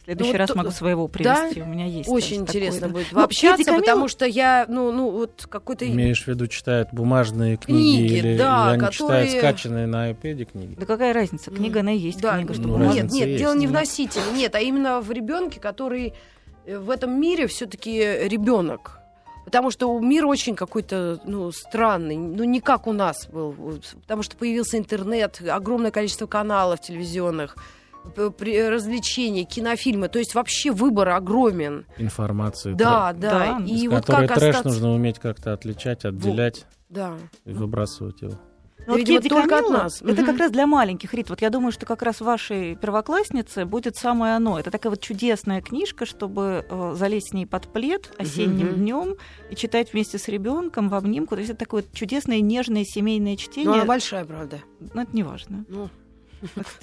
[0.03, 1.63] В следующий вот раз то- могу своего привести.
[1.63, 2.07] У меня есть.
[2.09, 2.99] Очень интересно такое, да.
[2.99, 6.49] будет Ну, пообщаться, Эдди Камилл- потому что я, ну, ну, вот какой-то Имеешь в виду,
[6.49, 10.75] читают бумажные книги, Книги, или, да, или они которые- читают скачанные на iPad книги?
[10.79, 11.51] Да какая разница?
[11.51, 12.53] Книга, она и есть Да, книга.
[12.53, 13.39] Что ну, нет, нет, есть.
[13.39, 13.79] дело не в Ну.
[13.79, 16.13] носителе, нет, а именно в ребенке, который
[16.77, 18.99] в этом мире все-таки ребенок.
[19.45, 23.55] Потому что мир очень какой-то, ну, странный, ну, не как у нас был.
[24.03, 27.57] Потому что появился интернет, огромное количество каналов телевизионных,
[28.15, 30.09] развлечений, кинофильмы.
[30.09, 31.87] То есть вообще выбор огромен.
[31.97, 32.75] Информации.
[32.75, 33.59] Да, да.
[33.59, 34.69] Да, И вот как трэш остаться...
[34.69, 37.15] нужно уметь как-то отличать, отделять Да.
[37.45, 38.35] и выбрасывать его.
[38.89, 40.01] Ну, вот Видимо, Кэдди только от Камилла нас.
[40.01, 40.25] Это Мгм.
[40.25, 41.29] как раз для маленьких, Рит.
[41.29, 44.59] Вот я думаю, что как раз вашей первокласснице будет самое оно.
[44.59, 48.75] Это такая вот чудесная книжка, чтобы э, залезть с ней под плед осенним Мгм.
[48.77, 49.15] днем
[49.51, 51.35] и читать вместе с ребенком в обнимку.
[51.35, 53.73] То есть это такое вот чудесное, нежное семейное Но чтение.
[53.75, 54.59] она большая, правда.
[54.95, 55.67] Но это не важно.
[55.69, 55.91] Ну,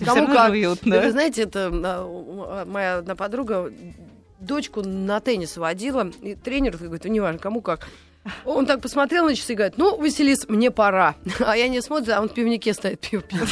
[0.06, 0.52] Кому как.
[0.52, 1.02] уютно.
[1.02, 1.72] Вы знаете, это
[2.06, 3.72] у- моя одна подруга
[4.40, 7.88] дочку на теннис водила, и тренер говорит, ну, неважно, кому как.
[8.44, 11.16] Он так посмотрел на часы и говорит, ну, Василис, мне пора.
[11.40, 13.48] А я не смотрю, а он в пивнике стоит, пиво пьет.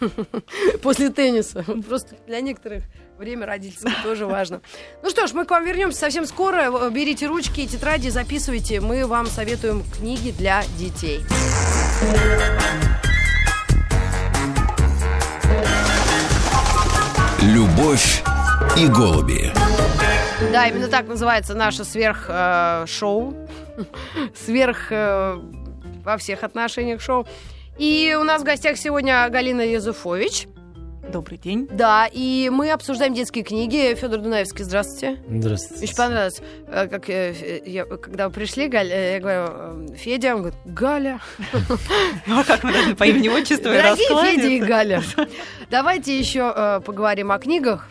[0.82, 1.64] После тенниса.
[1.88, 2.84] Просто для некоторых
[3.18, 4.62] время родительское тоже важно.
[5.02, 6.90] Ну что ж, мы к вам вернемся совсем скоро.
[6.90, 8.80] Берите ручки и тетради, записывайте.
[8.80, 11.20] Мы вам советуем книги для детей.
[17.42, 18.22] Любовь
[18.76, 19.52] и голуби.
[20.52, 23.34] Да, именно так называется наше сверх-шоу.
[24.34, 25.36] Сверх э,
[26.04, 27.26] во всех отношениях шоу.
[27.78, 30.46] И у нас в гостях сегодня Галина Юзуфович.
[31.10, 31.66] Добрый день.
[31.72, 33.94] Да, и мы обсуждаем детские книги.
[33.96, 35.20] Федор Дунаевский, здравствуйте.
[35.28, 35.84] Здравствуйте.
[35.84, 40.42] Очень понравилось, э, как э, я- когда вы пришли, Галь, э, я говорю, Федя, он
[40.42, 41.20] говорит, Галя.
[42.26, 44.60] Ну, а как мы должны по имени отчеству Дорогие Федя и?
[44.60, 45.02] Галя,
[45.70, 47.88] давайте еще поговорим о книгах.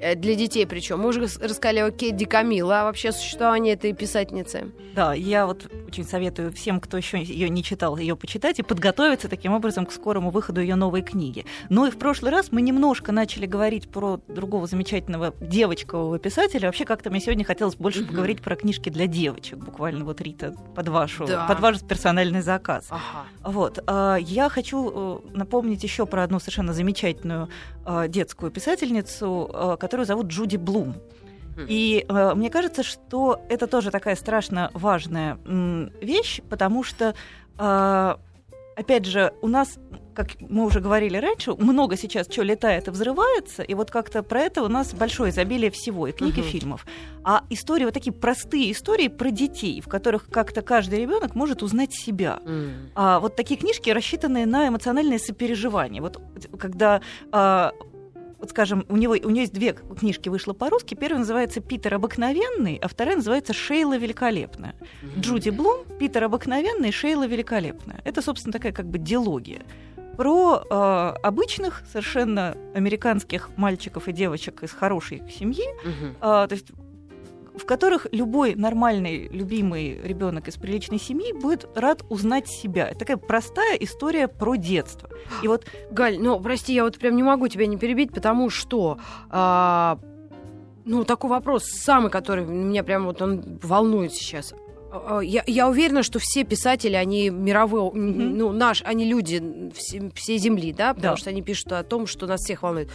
[0.00, 1.00] Э, Для детей причем.
[1.00, 4.72] Мы уже рас- рассказали о Кедди Камилла, а вообще существование этой писательницы.
[4.94, 9.28] Да, я вот очень советую всем, кто еще ее не читал, ее почитать и подготовиться
[9.28, 11.44] таким образом к скорому выходу ее новой книги.
[11.68, 16.66] Но и в прошлый раз мы немножко начали говорить про другого замечательного девочкового писателя.
[16.68, 18.08] Вообще как-то мне сегодня хотелось больше Мгм.
[18.08, 21.46] поговорить про книжки для девочек, буквально вот Рита под вашу, Да.
[21.46, 22.86] под ваш персональный заказ.
[22.90, 23.24] Ага.
[23.42, 23.78] Вот.
[23.86, 27.48] а, Я хочу э, напомнить еще про одну совершенно замечательную
[27.86, 30.96] э, детскую писательницу, э, которую зовут Джуди Блум.
[31.68, 37.14] И э, мне кажется, что это тоже такая страшно важная м, вещь, потому что,
[37.56, 38.14] э,
[38.74, 39.78] опять же, у нас,
[40.14, 44.40] как мы уже говорили раньше, много сейчас чего летает и взрывается, и вот как-то про
[44.40, 46.84] это у нас большое изобилие всего, и книг, и фильмов.
[47.22, 51.94] А истории, вот такие простые истории про детей, в которых как-то каждый ребенок может узнать
[51.94, 52.40] себя.
[52.96, 56.02] А, вот такие книжки, рассчитанные на эмоциональное сопереживание.
[56.02, 56.20] Вот
[56.58, 57.70] когда, а,
[58.44, 60.94] вот скажем, у него у нее есть две книжки вышло по-русски.
[60.94, 64.76] Первая называется Питер обыкновенный, а вторая называется Шейла великолепная.
[65.18, 68.00] Джуди Блум, Питер обыкновенный, Шейла великолепная.
[68.04, 69.62] Это, собственно, такая как бы диалогия
[70.16, 75.64] про а, обычных совершенно американских мальчиков и девочек из хорошей семьи,
[76.20, 76.68] а, то есть
[77.56, 82.88] в которых любой нормальный, любимый ребенок из приличной семьи будет рад узнать себя.
[82.88, 85.08] Это такая простая история про детство.
[85.42, 88.98] И вот Галь, ну, прости, я вот прям не могу тебя не перебить, потому что...
[89.30, 89.98] а,
[90.84, 94.52] ну, такой вопрос, самый, который меня прям вот он волнует сейчас.
[94.92, 98.36] А, а, Я, я уверена, что все писатели, они мировые, Мгм.
[98.36, 101.16] ну, наш, они люди все- всей Земли, да, потому Да.
[101.16, 102.90] что они пишут о том, что нас всех волнует.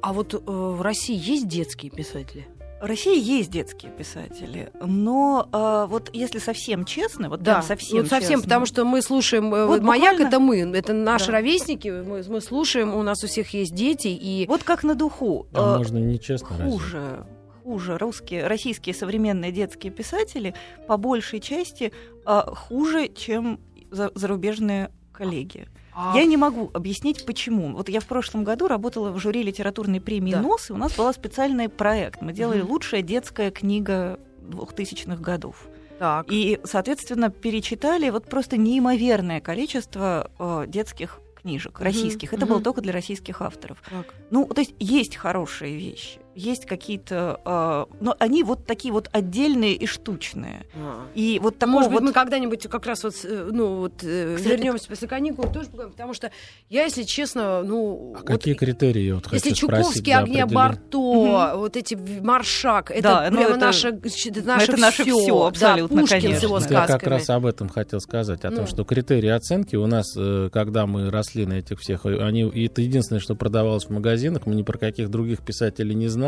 [0.00, 2.46] А вот э, в России есть детские писатели?
[2.86, 7.98] В России есть детские писатели, но а, вот если совсем честно, вот Да, прям совсем
[8.02, 11.26] вот совсем, честно, потому что мы слушаем э, Вот маяк, буквально- это мы, это наши
[11.26, 11.32] Да.
[11.32, 15.48] ровесники, мы, мы слушаем, у нас у всех есть дети, и вот как на духу.
[15.52, 16.70] А э, можно нечестно разве?
[16.70, 17.26] хуже.
[17.64, 20.54] хуже русские, российские современные детские писатели
[20.86, 21.92] по большей части
[22.24, 23.58] а, хуже, чем
[23.90, 25.66] за- зарубежные коллеги.
[25.98, 27.72] А, Я не могу объяснить, почему.
[27.72, 30.42] Вот я в прошлом году работала в жюри литературной премии Да.
[30.42, 32.20] НОС, и у нас был специальный проект.
[32.20, 32.70] Мы делали Мгм.
[32.70, 35.66] лучшая детская книга 2000-х годов.
[35.98, 36.26] Так.
[36.30, 42.34] И, соответственно, перечитали вот просто неимоверное количество э, детских книжек российских.
[42.34, 42.64] Это было мгм.
[42.64, 43.78] только для российских авторов.
[43.90, 44.12] Так.
[44.30, 49.72] Ну, то есть есть хорошие вещи, есть какие-то, э, но они вот такие вот отдельные
[49.74, 50.66] и штучные.
[50.74, 51.06] А.
[51.14, 54.34] И вот такого Может быть, вот мы когда-нибудь как раз вот, э, ну, вот э,
[54.36, 56.30] Кстати, вернемся после каникул, тоже потому что
[56.68, 60.46] я, если честно, ну, А вот какие критерии вот если хочу спросить Чуковский, для огня?
[60.46, 65.18] Барто, вот эти Маршак, это Да, ну прямо это- наше, это наше, это наше всё.
[65.18, 66.40] всё, абсолютно, да, Пушкин конечно.
[66.40, 66.98] с его Вот я сказками.
[66.98, 68.66] как раз об этом хотел сказать, о том, Ну.
[68.66, 72.66] что критерии оценки у нас, э, когда мы росли на этих всех, э, они, и
[72.66, 76.25] это единственное, что продавалось в магазинах, мы ни про каких других писателей не знали,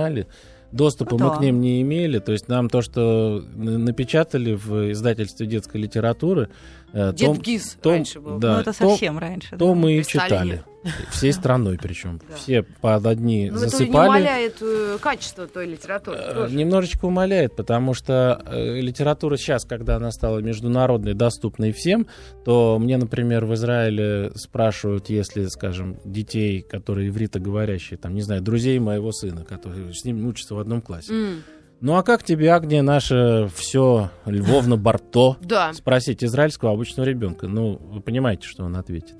[0.73, 1.37] доступа Ну мы да.
[1.37, 6.51] к ним не имели, то есть нам то, что напечатали в издательстве детской литературы,
[6.93, 8.39] Дед том- Гиз том- раньше был.
[8.39, 9.51] да, ну, это то- совсем раньше.
[9.57, 9.75] то да.
[9.75, 10.63] мы и читали.
[11.11, 12.21] Всей страной причем.
[12.29, 12.37] Да.
[12.37, 14.07] Все под одни Ну, это не засыпали.
[14.09, 16.17] умаляет э, качество той литературы.
[16.19, 16.55] Э, тоже.
[16.55, 22.07] Немножечко умаляет, потому что э, литература сейчас, когда она стала международной, доступной всем,
[22.45, 28.79] то мне, например, в Израиле спрашивают, если, скажем, детей, которые ивритоговорящие, там, не знаю, друзей
[28.79, 31.13] моего сына, которые с ним учатся в одном классе.
[31.13, 31.43] М,
[31.81, 35.37] Ну а как тебе, Агния, наше все Львовна Барто?
[35.41, 37.47] Да, Спросить израильского обычного ребенка.
[37.47, 39.17] Ну, вы понимаете, что он ответит.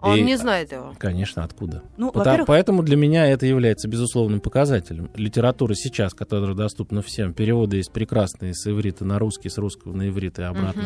[0.00, 0.94] а он И- не знает его.
[0.96, 1.82] Конечно, откуда?
[1.96, 5.10] Ну, Пота- во-первых, Поэтому для меня это является безусловным показателем.
[5.16, 10.08] Литература сейчас, которая доступна всем, переводы есть прекрасные с иврита на русский, с русского на
[10.08, 10.84] иврит и обратно.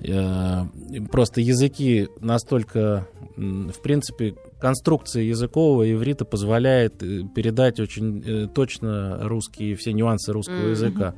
[0.00, 0.64] Э,
[1.12, 9.76] Просто языки настолько, в принципе, конструкция языкового иврита позволяет э, передать очень э, точно русские,
[9.76, 10.70] все нюансы русского Мгм.
[10.70, 11.14] языка.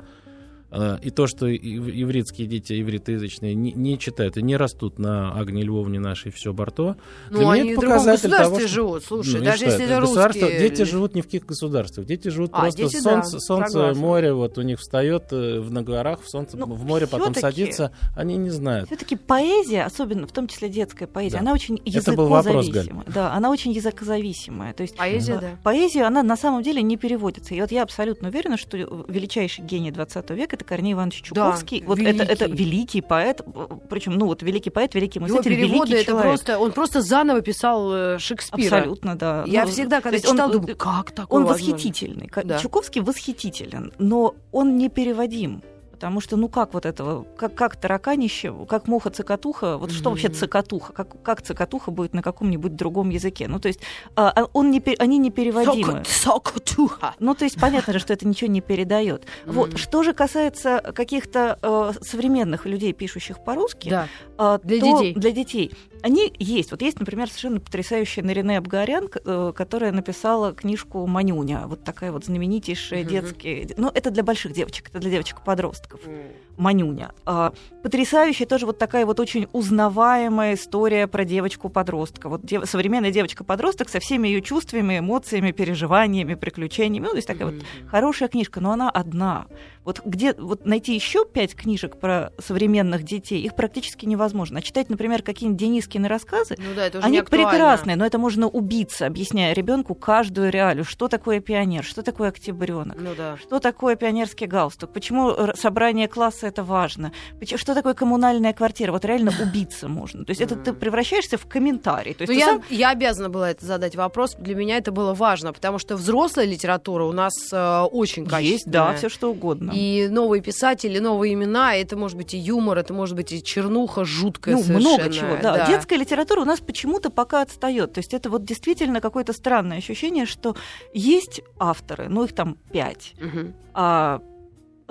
[0.71, 5.63] Э, И то, что ивритские дети, ивритоязычные, не, не читают и не растут на Агне
[5.63, 6.95] Львовне нашей все Барто,
[7.29, 9.65] Ну, Для меня они это в другом показатель государстве того, что- живут, слушай, ну, даже
[9.65, 9.93] если это?
[9.93, 10.69] это Государство- русские.
[10.69, 12.05] Дети живут не в каких государствах.
[12.07, 14.01] Дети живут А, просто дети, солнце, да, солнце согласна.
[14.01, 17.35] море, вот у них встает э, в, на горах, в солнце, Ну, в море, потом
[17.35, 18.87] садится, они не знают.
[18.87, 21.39] Все-таки поэзия, особенно в том числе детская поэзия, Да.
[21.41, 23.05] она очень Это был вопрос, языкозависимая.
[23.13, 24.73] Да, она очень языкозависимая.
[24.73, 25.49] То есть Поэзия, да.
[25.63, 27.53] Поэзию, она на самом деле не переводится.
[27.55, 31.83] И вот я абсолютно уверена, что величайший гений 20 века это Корней Иванович Чуковский.
[31.85, 33.01] вот это, это великий.
[33.01, 33.41] поэт,
[33.89, 36.27] причем, ну вот великий поэт, великий Его мыслитель, переводы великий это человек.
[36.29, 38.77] просто, он просто заново писал э, Шекспира.
[38.77, 39.43] Абсолютно, да.
[39.47, 41.73] Я Ну, всегда, когда есть он- читал, думаю, как такое Он возможно?
[41.75, 42.29] восхитительный.
[42.43, 42.59] Да.
[42.59, 45.61] Чуковский восхитителен, но он не переводим.
[46.01, 50.93] Потому что, ну как вот этого, как, как тараканище, как муха-цикатуха, вот что вообще цикатуха,
[50.93, 53.47] как, как цикатуха будет на каком-нибудь другом языке?
[53.47, 53.81] Ну то есть
[54.15, 56.03] а, а он не, они не переводимы.
[56.07, 57.13] Сокотуха.
[57.19, 59.25] Ну, то есть понятно же, что это ничего не передает.
[59.45, 59.69] Вот.
[59.69, 59.77] Мгм.
[59.77, 64.07] Что же касается каких-то э, современных людей, пишущих по-русски, Да.
[64.37, 65.13] а, Для то детей.
[65.13, 65.71] Для детей.
[66.01, 66.71] Они есть.
[66.71, 71.65] Вот есть, например, совершенно потрясающая Нарине Абгарян, э, которая написала книжку «Манюня».
[71.67, 73.09] Вот такая вот знаменитейшая Мгм.
[73.09, 73.67] детская...
[73.77, 75.90] Ну, это для больших девочек, это для девочек-подростков.
[76.05, 76.33] 嗯。
[76.57, 77.11] Манюня.
[77.25, 82.29] А, потрясающая тоже вот такая вот очень узнаваемая история про девочку-подростка.
[82.29, 87.05] Вот дев- современная девочка-подросток со всеми ее чувствами, эмоциями, переживаниями, приключениями.
[87.05, 87.55] Ну, то есть такая вот
[87.87, 89.45] хорошая книжка, но она одна.
[89.83, 94.59] Вот где вот найти еще пять книжек про современных детей, их практически невозможно.
[94.59, 98.47] А читать, например, какие-нибудь Денискины рассказы, Ну да, это уже они прекрасные, но это можно
[98.47, 102.97] убиться, объясняя ребенку каждую реалию, что такое пионер, что такое октябренок.
[103.01, 103.37] Ну да.
[103.37, 104.93] Что такое пионерский галстук?
[104.93, 107.11] Почему р- собрание класса это важно?
[107.55, 108.91] Что такое коммунальная квартира?
[108.91, 110.25] Вот реально убиться можно.
[110.25, 112.13] То есть это ты превращаешься в комментарий.
[112.13, 114.35] То есть Ну, я, сам- я обязана была это задать вопрос.
[114.39, 118.51] Для меня это было важно, потому что взрослая литература у нас э, очень качественная.
[118.51, 119.71] есть, да, все что угодно.
[119.73, 124.05] И новые писатели, новые имена, это может быть и юмор, это может быть и чернуха
[124.05, 124.97] жуткая ну, совершенно.
[124.97, 125.65] много чего, да.
[125.67, 127.93] Детская литература у нас почему-то пока отстает.
[127.93, 130.55] То есть это вот действительно какое-то странное ощущение, что
[130.93, 133.53] есть авторы, ну их там пять, Мгм.
[133.73, 134.21] а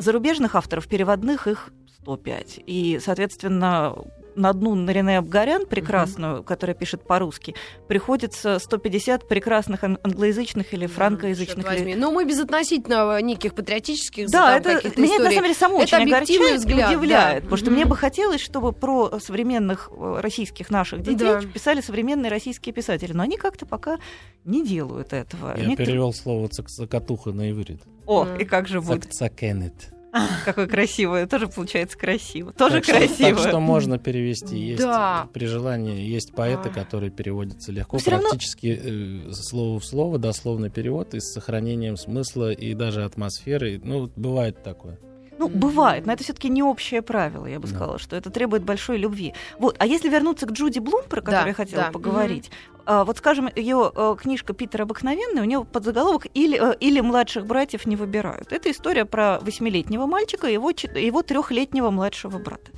[0.00, 1.70] зарубежных авторов, переводных их
[2.02, 2.60] 105.
[2.66, 3.94] И, соответственно,
[4.40, 7.55] на одну Нарине Абгарян, прекрасную, которая пишет по-русски,
[7.88, 11.64] приходится 150 прекрасных ан- англоязычных или франкоязычных.
[11.64, 11.94] Ли- возьми.
[11.94, 15.35] Ну, мы безотносительно неких патриотических Да, там, это меня это, на историй.
[15.35, 17.40] самом деле само Это очень огорчает взгляд, и удивляет, да.
[17.42, 17.74] потому что Мгм.
[17.74, 21.40] мне бы хотелось, чтобы про современных э, российских наших детей Да.
[21.42, 23.98] писали современные российские писатели, но они как-то пока
[24.44, 25.48] не делают этого.
[25.57, 27.83] Я Некоторые- перевел слово цакатуха на иврит.
[28.07, 28.37] О, Мгм.
[28.38, 29.05] и как же будет?
[29.05, 29.74] Цак- Цакенет.
[30.44, 31.27] Какое красивое.
[31.27, 32.53] Тоже получается красиво.
[32.53, 33.31] Тоже Так что- красиво.
[33.38, 34.59] Так что можно перевести.
[34.59, 35.29] Есть, Да.
[35.33, 38.81] При желании есть поэты, которые переводятся легко, Но всё равно- практически
[39.29, 43.81] э, слово в слово, дословный перевод и с сохранением смысла и даже атмосферы.
[43.83, 44.99] Ну, бывает такое.
[45.40, 47.74] Ну, бывает, но это все-таки не общее правило, я бы Да.
[47.74, 49.33] сказала, что это требует большой любви.
[49.59, 51.90] Вот, а если вернуться к Джуди Блум, про которую Да, я хотела да.
[51.90, 52.50] поговорить,
[52.85, 57.46] а, вот, скажем, ее э, книжка Питер обыкновенный, у нее подзаголовок или, э, или младших
[57.46, 58.53] братьев не выбирают.
[58.53, 62.70] Это история про восьмилетнего мальчика и его, его трехлетнего младшего брата.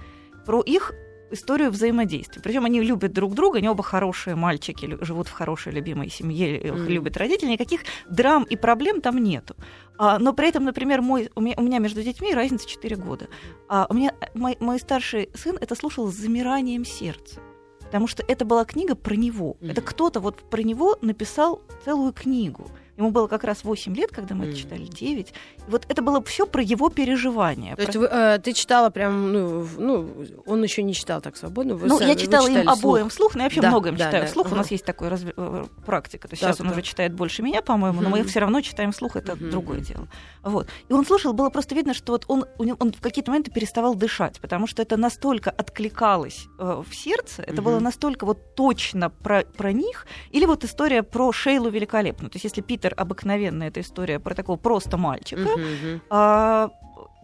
[0.46, 0.92] Про их
[1.32, 2.42] историю взаимодействия.
[2.42, 6.72] Причем они любят друг друга, они оба хорошие мальчики, живут в хорошей любимой семье, их
[6.74, 6.88] Мгм.
[6.88, 9.56] любят родители, никаких драм и проблем там нету.
[9.98, 13.28] А, но при этом, например, мой, у, меня, у меня между детьми разница 4 года.
[13.68, 17.40] А у меня мой, мой старший сын это слушал с замиранием сердца.
[17.80, 19.56] Потому что это была книга про него.
[19.60, 22.68] Это кто-то вот про него написал целую книгу.
[22.98, 24.60] Ему было как раз 8 лет, когда мы это Мгм.
[24.62, 25.30] читали, 9.
[25.30, 27.74] И вот это было все про его переживания.
[27.74, 30.10] То есть про- вы, э, ты читала прям, ну, ну,
[30.46, 31.74] он еще не читал так свободно.
[31.74, 33.34] вы ну, сами- я читала им обоим вслух.
[33.34, 34.52] но я вообще Да, много им да, читаю да, вслух.
[34.52, 36.28] У нас есть такая разве- э, практика.
[36.28, 36.72] То есть Да, сейчас он да.
[36.72, 40.06] уже читает больше меня, по-моему, но мы все равно читаем вслух, это Мгм, другое дело.
[40.42, 40.68] Вот.
[40.88, 44.38] И он слушал, было просто видно, что вот он, он в какие-то моменты переставал дышать,
[44.40, 47.64] потому что это настолько откликалось э, в сердце, это Мгм.
[47.64, 50.06] было настолько вот точно про, про них.
[50.30, 52.30] Или вот история про Шейлу великолепную.
[52.30, 56.02] То есть если Питер обыкновенная, это история про такого просто мальчика, Мгм, мгм.
[56.10, 56.70] а,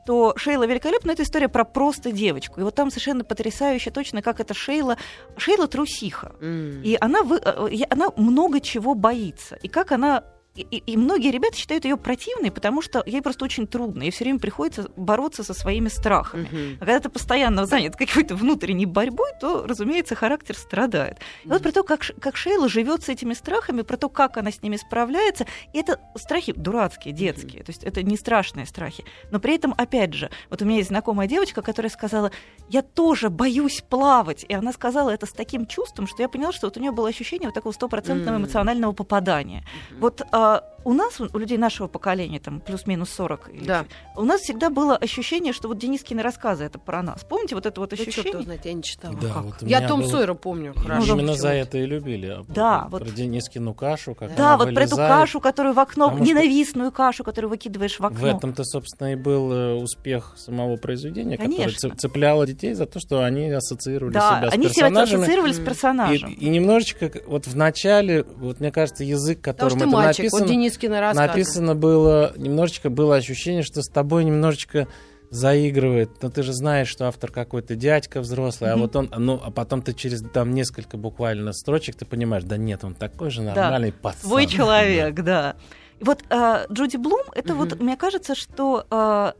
[0.07, 2.61] то Шейла великолепна это история про просто девочку.
[2.61, 4.97] И вот там совершенно потрясающе точно, как это Шейла.
[5.37, 6.33] Шейла трусиха.
[6.40, 6.81] М.
[6.85, 9.57] И она, вы, э, я- она много чего боится.
[9.57, 10.23] И как она
[10.62, 14.03] и, и- и многие ребята считают ее противной, потому что ей просто очень трудно.
[14.03, 16.49] Ей все время приходится бороться со своими страхами.
[16.51, 16.77] Мгм.
[16.81, 21.18] А когда ты постоянно занят какой-то внутренней борьбой, то, разумеется, характер страдает.
[21.44, 24.51] И вот про то, как, как Шейла живет с этими страхами, про то, как она
[24.51, 25.47] с ними справляется.
[25.73, 27.62] Это страхи дурацкие, детские.
[27.62, 29.05] То есть это не страшные страхи.
[29.31, 32.31] Но при этом, опять же, вот у меня есть знакомая девочка, которая сказала,
[32.68, 34.44] я тоже боюсь плавать.
[34.49, 37.09] И она сказала это с таким чувством, что я поняла, что вот у нее было
[37.09, 39.64] ощущение вот такого стопроцентного эмоционального попадания.
[40.01, 43.84] Вот а, は у нас, у людей нашего поколения, там плюс-минус 40, или Да.
[44.16, 47.24] у нас всегда было ощущение, что вот Денискины рассказы это про нас.
[47.24, 48.32] Помните вот это вот Да ощущение?
[48.32, 49.14] его знает, я не читала.
[49.20, 51.14] Да, вот я Том было- Сойера помню хорошо.
[51.14, 52.26] Именно за это и любили.
[52.28, 55.10] А Да, про вот- Денискину кашу, как Да, она вот про эту вылезает.
[55.20, 58.18] кашу, которую в окно, Потому что- ненавистную кашу, которую выкидываешь в окно.
[58.18, 61.88] В этом-то, собственно, и был э, успех самого произведения, которое Конечно.
[61.88, 65.22] цеп- цепляло детей за то, что они ассоциировали да, себя с они себя персонажами.
[65.22, 65.62] ассоциировали с М.
[65.62, 66.32] И, персонажем.
[66.32, 70.40] и немножечко вот в начале, вот мне кажется, язык, Потому которым что это мальчик, написано,
[70.44, 71.33] вот Денискина рассказывает.
[71.37, 74.87] написано было, немножечко было ощущение, что с тобой немножечко
[75.31, 76.22] заигрывает.
[76.22, 78.83] Но ты же знаешь, что автор какой-то дядька взрослый, а Мгм.
[78.83, 82.85] вот он, ну, а потом ты через там несколько буквально строчек ты понимаешь, да нет,
[82.85, 84.22] он такой же нормальный пацан.
[84.22, 85.57] Свой человек, да.
[86.00, 87.85] И вот а, Джуди Блум, это вот, Мгм.
[87.85, 89.35] мне кажется, что а,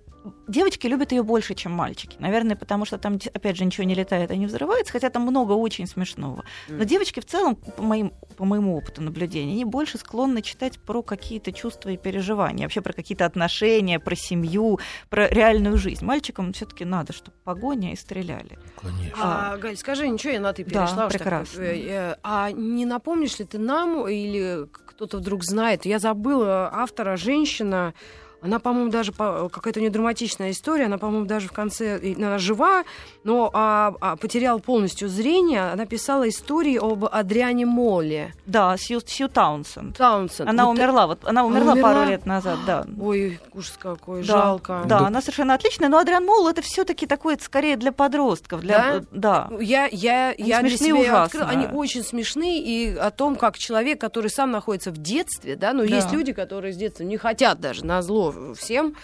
[0.47, 2.17] девочки любят ее больше, чем мальчики.
[2.19, 5.53] Наверное, потому что там, опять же, ничего не летает и не взрывается, хотя там много
[5.53, 6.45] очень смешного.
[6.69, 11.03] Но девочки в целом, по, моим, по моему опыту наблюдения, они больше склонны читать про
[11.03, 16.05] какие-то чувства и переживания, вообще про какие-то отношения, про семью, про реальную жизнь.
[16.05, 18.59] Мальчикам все-таки надо, чтобы погоня и стреляли.
[18.81, 19.15] Конечно.
[19.53, 21.09] А, Галь, скажи, ничего, я на ты Да, перешла.
[21.09, 21.61] так, прекрасно.
[21.63, 24.67] э, э, а не напомнишь ли ты нам, или
[24.99, 27.95] кто-то вдруг знает, я забыла автора, женщина,
[28.40, 32.38] она, по-моему, даже по- какая-то у нее драматичная история, она, по-моему, даже в конце, она
[32.38, 32.85] жива,
[33.24, 35.70] но а, а, потеряла полностью зрение.
[35.72, 38.33] Она писала истории об Адриане Молле.
[38.46, 39.96] Да, Сью, Сью Таунсенд.
[39.96, 40.48] Таунсенд.
[40.48, 41.92] Она Вот умерла, вот она умерла, умерла?
[41.94, 42.87] пару лет назад, да.
[43.01, 44.83] Ой, ужас какой, Да, жалко.
[44.87, 45.07] Да, Да.
[45.09, 49.48] она совершенно отличная, но Адриан Моул это все-таки такое скорее для подростков, для да.
[49.61, 51.24] Я, я, Они я для смешные себя её ужасно.
[51.24, 51.48] открыла.
[51.48, 55.85] Они очень смешные, и о том, как человек, который сам находится в детстве, да, но
[55.85, 55.94] Да.
[55.96, 58.97] есть люди, которые с детства не хотят даже на зло всем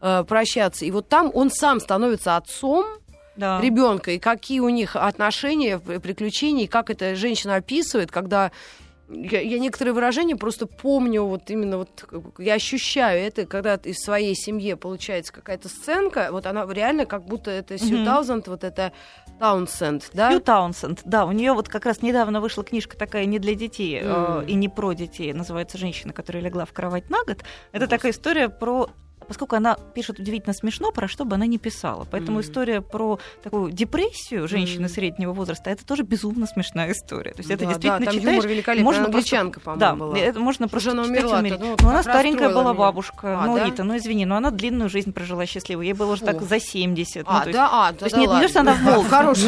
[0.00, 0.84] э, прощаться.
[0.84, 2.86] И вот там он сам становится отцом
[3.36, 3.60] да.
[3.60, 8.52] ребенка, и какие у них отношения, приключения, и как эта женщина описывает, когда
[9.10, 14.34] я, я некоторые выражения просто помню, вот именно вот я ощущаю это, когда из своей
[14.34, 18.04] семьи получается какая-то сценка, вот она реально как будто это Сью Мгм.
[18.04, 18.92] Таузенд, вот это
[19.38, 20.30] Таунсенд, да?
[20.30, 23.98] Сью Таунсенд, да, у нее вот как раз недавно вышла книжка такая не для детей
[24.00, 24.42] э, М.
[24.46, 27.38] и не про детей, называется «Женщина, которая легла в кровать на год».
[27.72, 28.90] Это такая история про
[29.30, 32.04] поскольку она пишет удивительно смешно, про что бы она ни писала.
[32.10, 32.40] Поэтому Мгм.
[32.40, 34.88] история про такую депрессию женщины Мгм.
[34.92, 37.30] среднего возраста, это тоже безумно смешная история.
[37.30, 39.80] То есть это Да, действительно да, там читаешь, юмор великолепный, можно она просто- англичанка, по-моему,
[39.80, 40.18] да, была.
[40.18, 41.60] это можно просто она умерла-то, умереть.
[41.60, 42.74] ну, но она старенькая была меня.
[42.74, 43.40] бабушка.
[43.40, 43.64] А, ну, да?
[43.66, 45.86] Рита, ну извини, но она длинную жизнь прожила счастливую.
[45.86, 47.24] Ей было уже так за 70.
[47.28, 49.00] ну, А, то есть- да, а, то есть нет, не то, что она в молодости.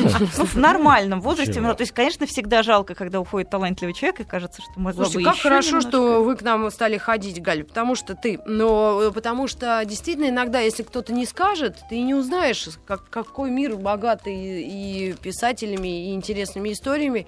[0.39, 1.59] Ну, в нормальном возрасте.
[1.59, 1.75] Умерла.
[1.75, 5.37] То есть, конечно, всегда жалко, когда уходит талантливый человек, и кажется, что могла бы как
[5.39, 9.72] хорошо, что вы к нам стали ходить, Галь, потому что ты, но э, потому что
[9.81, 15.15] что действительно иногда, если кто-то не скажет, ты не узнаешь, как, какой мир богатый и
[15.15, 17.27] писателями, и интересными историями.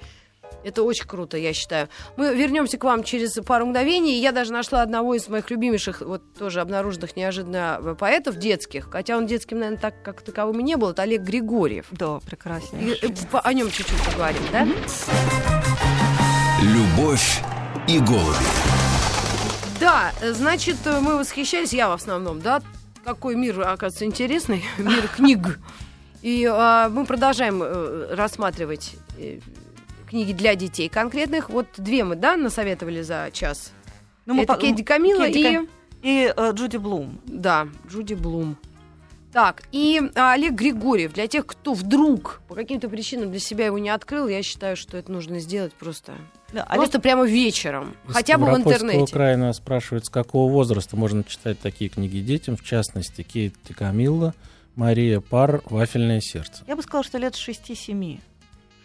[0.63, 1.89] Это очень круто, я считаю.
[2.17, 4.21] Мы вернемся к вам через пару мгновений.
[4.21, 8.89] Я даже нашла одного из моих любимейших, вот тоже обнаруженных неожиданно поэтов детских.
[8.91, 10.91] Хотя он детским, наверное, так как таковым и не был.
[10.91, 11.87] Это Олег Григорьев.
[11.91, 12.77] Да, прекрасно.
[12.77, 14.67] И, э, по- о нем чуть-чуть поговорим, да?
[16.63, 17.43] Любовь
[17.89, 18.84] и голуби.
[19.85, 22.63] Да, э, значит, э, мы восхищались, я в основном, да,
[23.05, 25.61] какой мир, оказывается, интересный, мир книг.
[26.23, 29.41] И а, мы продолжаем э, рассматривать э,
[30.09, 31.51] книги для детей конкретных.
[31.51, 33.73] Вот две мы, да, насоветовали за час.
[34.25, 35.69] Ну, мы Это по- Кэдди Камила Кэдди
[36.01, 36.19] и...
[36.25, 37.21] И э, Джуди Блум.
[37.27, 38.57] Да, Джуди Блум.
[39.35, 41.13] Так, и а, Олег Григорьев.
[41.13, 44.97] Для тех, кто вдруг по каким-то причинам для себя его не открыл, я считаю, что
[44.97, 46.15] это нужно сделать просто,
[46.53, 47.97] Да, Олег- просто прямо вечером.
[48.09, 49.13] Из Хотя бы в интернете.
[49.13, 54.35] края нас спрашивают, с какого возраста можно читать такие книги детям, в частности, Кейт Камилла,
[54.77, 56.63] Мария Пар, «Вафельное сердце».
[56.69, 58.21] Я бы сказала, что лет 6-7.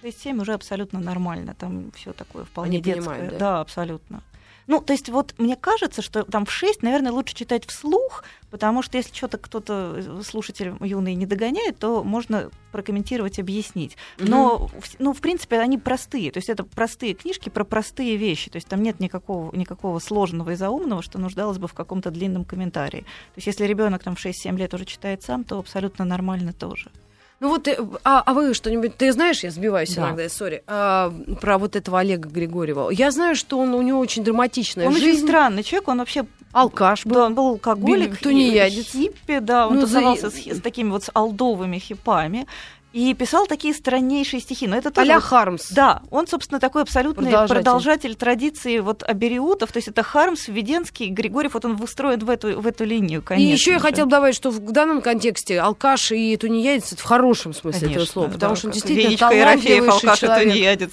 [0.01, 1.53] 6-7 уже абсолютно нормально.
[1.59, 3.01] Там все такое вполне Они детское.
[3.03, 3.37] понимают, да?
[3.39, 4.23] да, абсолютно.
[4.69, 8.83] Ну, то есть вот мне кажется, что там в 6, наверное, лучше читать вслух, потому
[8.83, 13.97] что если что-то кто-то, э, слушатель юный, не догоняет, то можно прокомментировать, объяснить.
[14.19, 16.31] Но, в- ну, в принципе, они простые.
[16.31, 18.51] То есть это простые книжки про простые вещи.
[18.51, 22.45] То есть там нет никакого, никакого сложного и заумного, что нуждалось бы в каком-то длинном
[22.45, 23.01] комментарии.
[23.01, 26.91] То есть если ребенок там в 6-7 лет уже читает сам, то абсолютно нормально тоже.
[27.39, 30.01] Ну вот, э, а, а вы что-нибудь, ты знаешь, я сбиваюсь Да.
[30.07, 32.89] иногда, сори, а, про вот этого Олега Григорьева.
[32.89, 35.25] Я знаю, что он, у него очень драматичная Он очень жизнь.
[35.25, 37.13] странный человек, он вообще Алкаш был.
[37.15, 38.87] да, он был алкоголик, Били- тунеядец.
[38.91, 42.45] хиппи, да, он Ну, за- тусовался с, хи- с такими вот с алдовыми хипами
[42.91, 44.67] и писал такие страннейшие стихи.
[44.67, 45.69] Но это тоже а вот- Хармс.
[45.71, 47.53] Да, он, собственно, такой абсолютный Продолжатель.
[47.55, 49.71] продолжатель, традиции вот абериутов.
[49.71, 53.23] То есть это Хармс, Введенский, Григорьев, вот он выстроен в эту, в эту линию, И
[53.23, 53.53] конечно.
[53.53, 53.83] еще я же.
[53.83, 58.11] хотела добавить, что в данном контексте алкаш и тунеядец это в хорошем смысле этого Конечно,
[58.13, 60.49] слова, потому да, что он действительно Венечка Ерофеев, талантливейший алкаш и человек.
[60.49, 60.91] тунеядец,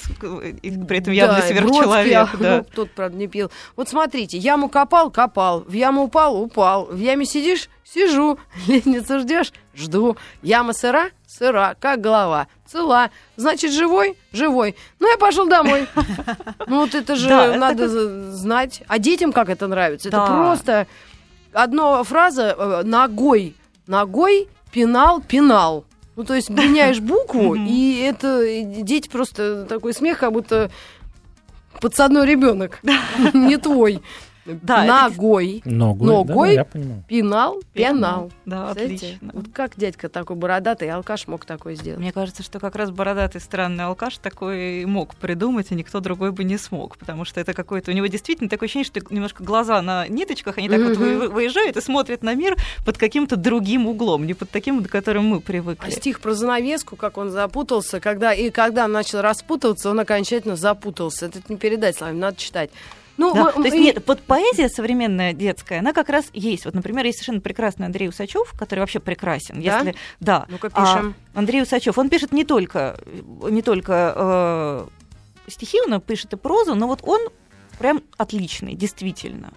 [0.63, 2.13] и при этом явно Да, и сверхчеловек.
[2.13, 2.57] Бродский, да.
[2.59, 3.51] ну, тот, правда, не пил.
[3.75, 9.53] Вот смотрите, яму копал, копал, в яму упал, упал, в яме сидишь, сижу, лестницу ждешь,
[9.75, 10.17] жду.
[10.43, 13.11] Яма сыра, сыра, как голова, цела.
[13.37, 14.77] Значит, живой, живой.
[14.99, 15.87] Ну, я пошел домой.
[16.67, 18.83] Ну, вот это же Да, надо знать.
[18.89, 20.09] А детям как это нравится?
[20.09, 20.87] Это просто
[21.53, 23.55] одна фраза э, ногой,
[23.87, 25.85] ногой пинал, пинал.
[26.17, 30.71] Ну, то есть меняешь букву, и это и дети просто такой смех, как будто
[31.81, 32.81] подсадной ребенок,
[33.33, 34.03] не твой.
[34.63, 36.49] Да, Ногой, Ногой, Ногой?
[36.49, 37.05] да, я понимаю.
[37.09, 38.31] пинал, пенал.
[38.45, 39.31] Да, отлично.
[39.33, 41.99] Вот как дядька такой бородатый алкаш мог такое сделать?
[41.99, 46.45] Мне кажется, что как раз бородатый странный алкаш такой мог придумать, и никто другой бы
[46.45, 47.91] не смог, потому что это какое-то...
[47.91, 51.19] У него действительно такое ощущение, что немножко глаза на ниточках, они так вот Мгм.
[51.19, 55.25] вы- выезжают и смотрят на мир под каким-то другим углом, не под таким, до которым
[55.27, 55.91] мы А привыкли.
[55.91, 61.27] стих про занавеску, как он запутался, когда и когда начал распутываться, он окончательно запутался.
[61.27, 62.71] Это не передать словами, надо читать.
[63.19, 66.65] Ну, Да, мы- то есть и- нет, под поэзия современная детская, она как раз есть.
[66.67, 69.63] Вот, например, есть совершенно прекрасный Андрей Усачев, который вообще прекрасен.
[69.63, 69.79] Да?
[69.79, 70.47] Если, да.
[70.49, 71.15] Ну-ка, А, пишем.
[71.35, 72.99] Андрей Усачев, он пишет не только,
[73.51, 77.21] не только э, стихи, он пишет и прозу, но вот он
[77.79, 79.53] прям отличный, действительно.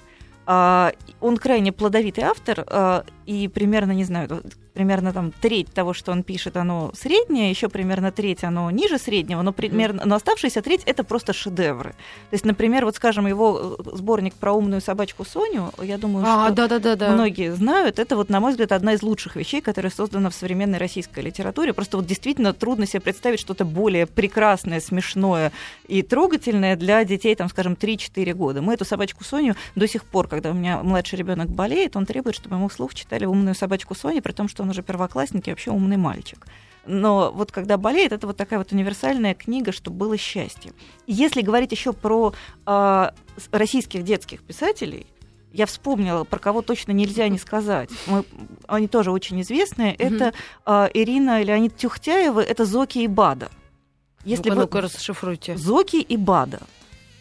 [0.45, 4.41] А, он крайне плодовитый автор, а, и примерно, не знаю,
[4.73, 9.43] примерно там треть того, что он пишет, оно среднее, еще примерно треть оно ниже среднего,
[9.43, 11.91] но примерно, но оставшаяся треть это просто шедевры.
[11.91, 16.47] То есть, например, вот, скажем, его э, сборник про умную собачку Соню, я думаю, А,
[16.47, 17.11] что да-да-да-да.
[17.11, 20.79] многие знают, это вот, на мой взгляд, одна из лучших вещей, которая создана в современной
[20.79, 21.73] российской литературе.
[21.73, 25.51] Просто вот действительно трудно себе представить что-то более прекрасное, смешное
[25.87, 28.63] и трогательное для детей, там, скажем, 3-4 года.
[28.63, 32.35] Мы эту собачку Соню до сих пор, когда у меня младший ребенок болеет, он требует,
[32.35, 35.71] чтобы ему вслух читали умную собачку Соню, при том, что он уже первоклассник и вообще
[35.71, 36.45] умный мальчик.
[36.85, 40.71] Но вот когда болеет, это вот такая вот универсальная книга, чтобы было счастье.
[41.07, 42.33] Если говорить еще про
[42.65, 43.13] с-
[43.51, 45.05] российских детских писателей,
[45.51, 47.89] я вспомнила, про кого точно нельзя не сказать.
[48.07, 48.23] Мы,
[48.67, 49.93] они тоже очень известные.
[49.95, 50.33] Это
[50.65, 53.49] а, Ирина Леонид Тюхтяева, это Зоки и Бада.
[54.25, 54.61] Если ну-ка, вы...
[54.63, 55.57] ну-ка, расшифруйте.
[55.57, 56.59] Зоки и Бада.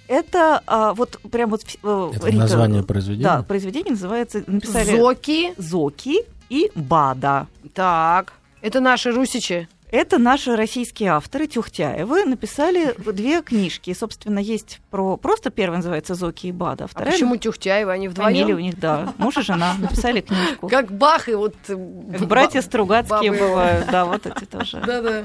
[0.09, 1.62] Это а, вот прям вот...
[1.64, 3.24] э, Это Рита- название произведения?
[3.24, 4.42] Да, произведение называется...
[4.46, 5.54] Написали Зоки.
[5.59, 7.46] Зоки и Бада.
[7.74, 8.32] Так.
[8.62, 9.68] Это наши русичи.
[9.91, 13.91] Это наши российские авторы, Тюхтяевы, написали две книжки.
[13.91, 15.16] И, собственно, есть про...
[15.16, 17.12] Просто первая называется «Зоки и Бада», а А вторая...
[17.12, 18.59] почему Тюхтяева, они Фамилия у вдвоем?
[18.66, 19.14] них, да.
[19.18, 20.68] Муж и жена написали книжку.
[20.68, 21.55] Как Бах и вот...
[21.68, 21.76] э,
[22.18, 23.47] Как братья Стругацкие бабы.
[23.49, 24.82] бывают, да, вот эти тоже.
[24.86, 25.24] Да-да.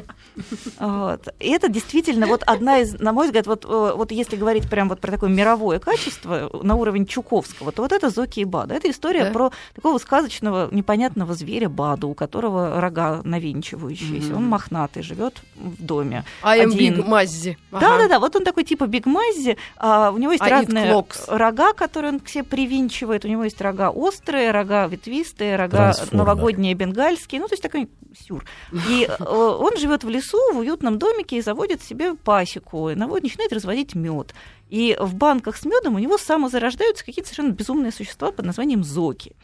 [0.80, 1.28] Вот.
[1.40, 4.88] И это действительно вот одна из, на мой взгляд, вот, э, вот если говорить прям
[4.90, 8.76] вот про такое мировое качество на уровень Чуковского, то вот это Зоки и Бада.
[8.76, 9.32] Это история Да.
[9.32, 14.30] про такого сказочного непонятного зверя Баду, у которого рога навинчивающиеся.
[14.30, 14.38] Мгм.
[14.38, 16.24] Он мохнатый, живет в доме.
[16.42, 16.96] А Один.
[16.96, 17.58] Big Muzzy.
[17.72, 18.20] Да, да, да.
[18.20, 19.58] Вот он такой типа Big Muzzy.
[19.78, 23.26] а, у него есть А разные рога, которые он к себе привинчивает.
[23.26, 27.42] У него есть рога острые, рога ветвистые, рога новогодние бенгальские.
[27.42, 27.90] Ну, то есть такой
[28.28, 28.46] сюр.
[28.90, 32.90] И э, он живет в лесу, в уютном домике и заводит себе пасеку.
[32.90, 34.34] И начинает разводить мед.
[34.70, 39.36] И в банках с медом у него самозарождаются какие-то совершенно безумные существа под названием зоки,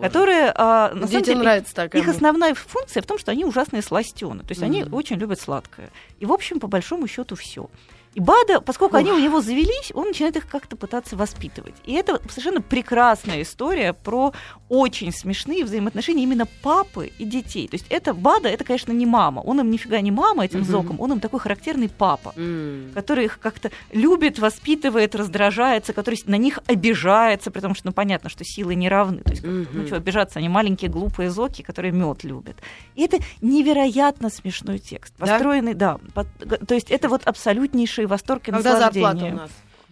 [0.00, 2.02] которые а, на самом деле нравится такая.
[2.02, 4.42] их основная функция в том, что они ужасные сластены.
[4.42, 4.94] То есть они Мгм.
[4.94, 5.90] очень любят сладкое.
[6.18, 7.68] И, в общем, по большому счету все.
[8.14, 11.74] И Бада, поскольку они у него завелись, он начинает их как-то пытаться воспитывать.
[11.84, 14.32] И это совершенно прекрасная история про
[14.68, 17.68] очень смешные взаимоотношения именно папы и детей.
[17.68, 19.40] То есть это Бада, это, конечно, не мама.
[19.40, 20.68] Он им нифига не мама этим Мгм.
[20.70, 22.90] зоком, он им такой характерный папа М.
[22.94, 28.44] который их как-то любит, воспитывает, раздражается, который на них обижается, потому что, ну, понятно, что
[28.44, 29.20] силы не равны.
[29.22, 32.56] То есть, как- ну, что обижаться, они маленькие глупые зоки, которые мед любят.
[32.96, 35.26] И это невероятно смешной текст, Да?
[35.26, 35.98] построенный, да.
[36.14, 39.50] под- г- то есть это вот абсолютнейший восторг и Когда зарплата у нас?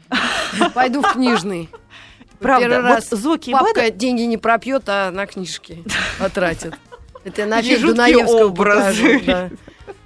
[0.74, 1.68] Пойду в книжный.
[2.38, 5.82] Правда, Первый вот раз зоки и Папка Бада- деньги не пропьет, а на книжки
[6.18, 6.74] потратит.
[7.24, 9.02] Это я на жуткие Дунаевского образы.
[9.02, 9.50] покажу, да.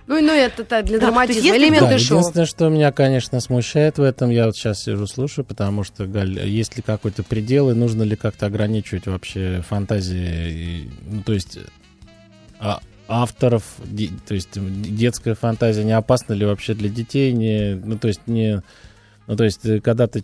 [0.07, 1.57] Ну, ну это так, для Да, драматизма.
[1.57, 2.19] Элементы Да, шоу.
[2.19, 6.39] единственное, что меня, конечно, смущает в этом, я вот сейчас сижу, слушаю, потому что, Галь,
[6.49, 11.59] есть ли какой-то предел, и нужно ли как-то ограничивать вообще фантазии, и, ну, то есть
[12.59, 12.81] а,
[13.11, 13.65] авторов,
[14.27, 18.63] то есть детская фантазия не опасна ли вообще для детей, не, ну, то есть не,
[19.27, 20.23] ну, то есть э, когда ты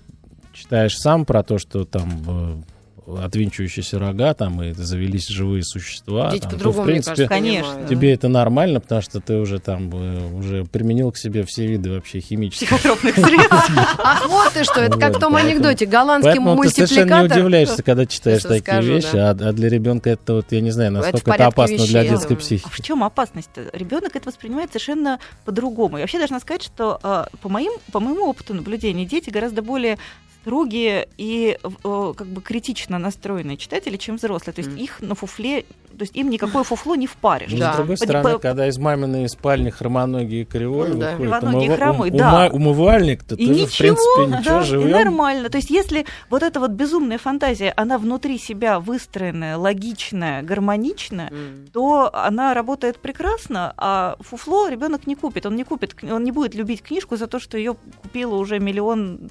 [0.53, 2.63] читаешь сам про то, что там э,
[3.07, 7.29] отвинчивающиеся рога, там, и завелись живые существа, Дети там, то, в по-другому, мне принципе, кажется,
[7.29, 7.87] Конечно.
[7.89, 11.91] Тебе это нормально, потому что ты уже там э, уже применил к себе все виды
[11.93, 12.69] вообще химических.
[12.69, 13.71] психотропных средств.
[13.99, 15.87] Ах, вот ты что, это как в том анекдоте.
[15.87, 17.39] Голландский Поэтому ты совершенно не мультипликатор.
[17.39, 21.33] удивляешься, когда читаешь такие вещи, а, а для ребенка это вот, я не знаю, насколько
[21.33, 22.35] это, опасно для детской да.
[22.35, 22.83] А в психики.
[22.83, 23.71] чем опасность-то?
[23.73, 25.99] Ребенок это воспринимает совершенно по-другому.
[25.99, 29.99] Я вообще должна сказать, что а, по, моим, по моему опыту наблюдения дети гораздо более
[30.47, 34.55] строгие и э, как бы критично настроенные читатели, чем взрослые.
[34.55, 34.81] То есть Мгм.
[34.81, 35.65] их на фуфле,
[35.97, 37.53] то есть им никакое фуфло не впаришь.
[37.53, 37.73] Но, Да.
[37.73, 41.17] С другой стороны, по- когда из маминой спальни хромоногий и кривой Ну да.
[41.17, 42.31] выходит и умыва- хромой, ум- да.
[42.49, 44.91] ума- умывальник, то И ты же, ничего, в принципе, ничего, да, и живем.
[44.91, 45.49] нормально.
[45.51, 51.67] То есть, если вот эта вот безумная фантазия, она внутри себя выстроенная, логичная, гармоничная, М.
[51.73, 55.47] то она работает прекрасно, а фуфло ребенок не купит.
[55.47, 59.29] Он не купит, он не будет любить книжку за то, что ее купило уже миллион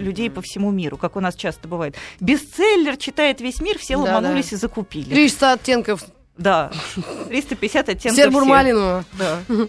[0.00, 1.94] людей по всему миру, как у нас часто бывает.
[2.18, 4.56] Бестселлер читает весь мир, все Да, ломанулись да.
[4.56, 5.04] и закупили.
[5.10, 6.03] 300 оттенков
[6.36, 6.70] Да,
[7.28, 8.44] 350 оттенков Сербур.
[8.44, 9.04] Малинова.
[9.12, 9.38] Да.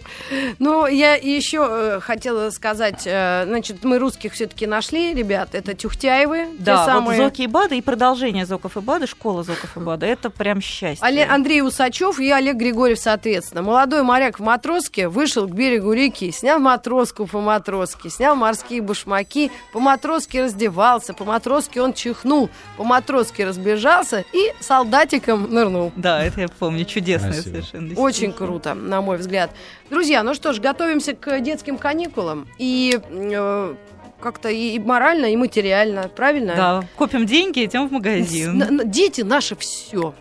[0.58, 6.48] Ну, я еще э, хотела сказать, э, значит, мы русских все-таки нашли, ребят, это Тюхтяевы,
[6.58, 7.20] Да, те самые.
[7.20, 10.60] вот Зоки и Бада и продолжение Зоков и Бада, школа Зоков и Бада, это прям
[10.60, 11.06] счастье.
[11.06, 13.62] Але- Андрей Усачев и Олег Григорьев, соответственно.
[13.62, 19.50] Молодой моряк в матроске вышел к берегу реки, снял матроску по матроске, снял морские башмаки,
[19.72, 25.92] по матроске раздевался, по матроске он чихнул, по матроске разбежался и солдатиком нырнул.
[25.96, 27.52] Да, это я помню, чудесное Красиво.
[27.54, 28.00] совершенно.
[28.00, 29.50] Очень круто, на мой взгляд.
[29.90, 32.46] Друзья, ну что ж, готовимся к детским каникулам.
[32.58, 33.74] И э,
[34.20, 36.54] как-то и морально, и материально, правильно?
[36.56, 38.60] Да, копим деньги, идем в магазин.
[38.62, 40.14] Н- н- Дети наше все.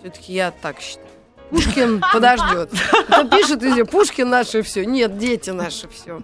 [0.00, 1.06] Все-таки я так считаю.
[1.50, 2.70] Пушкин подождет.
[3.30, 4.84] Пишет везде, Пушкин наше все.
[4.84, 6.20] Нет, дети наши все.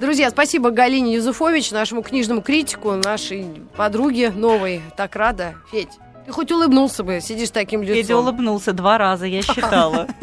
[0.00, 4.80] Друзья, спасибо Галине Юзуфович, нашему книжному критику, нашей подруге новой.
[4.96, 5.54] Так рада.
[5.70, 5.90] Федь,
[6.26, 7.96] ты хоть улыбнулся бы, сидишь таким лицом.
[7.96, 10.06] Федя улыбнулся два раза, я считала.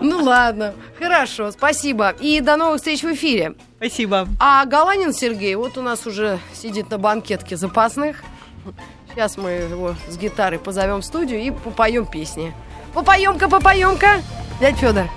[0.00, 2.10] Ну ладно, хорошо, спасибо.
[2.20, 3.54] И до новых встреч в эфире.
[3.76, 4.28] Спасибо.
[4.38, 8.22] А Галанин Сергей, вот у нас уже сидит на банкетке запасных.
[9.10, 12.54] Сейчас мы его с гитарой позовем в студию и попоем песни.
[12.94, 14.22] Попоем-ка, попоем-ка,
[14.60, 15.08] дядь Федор.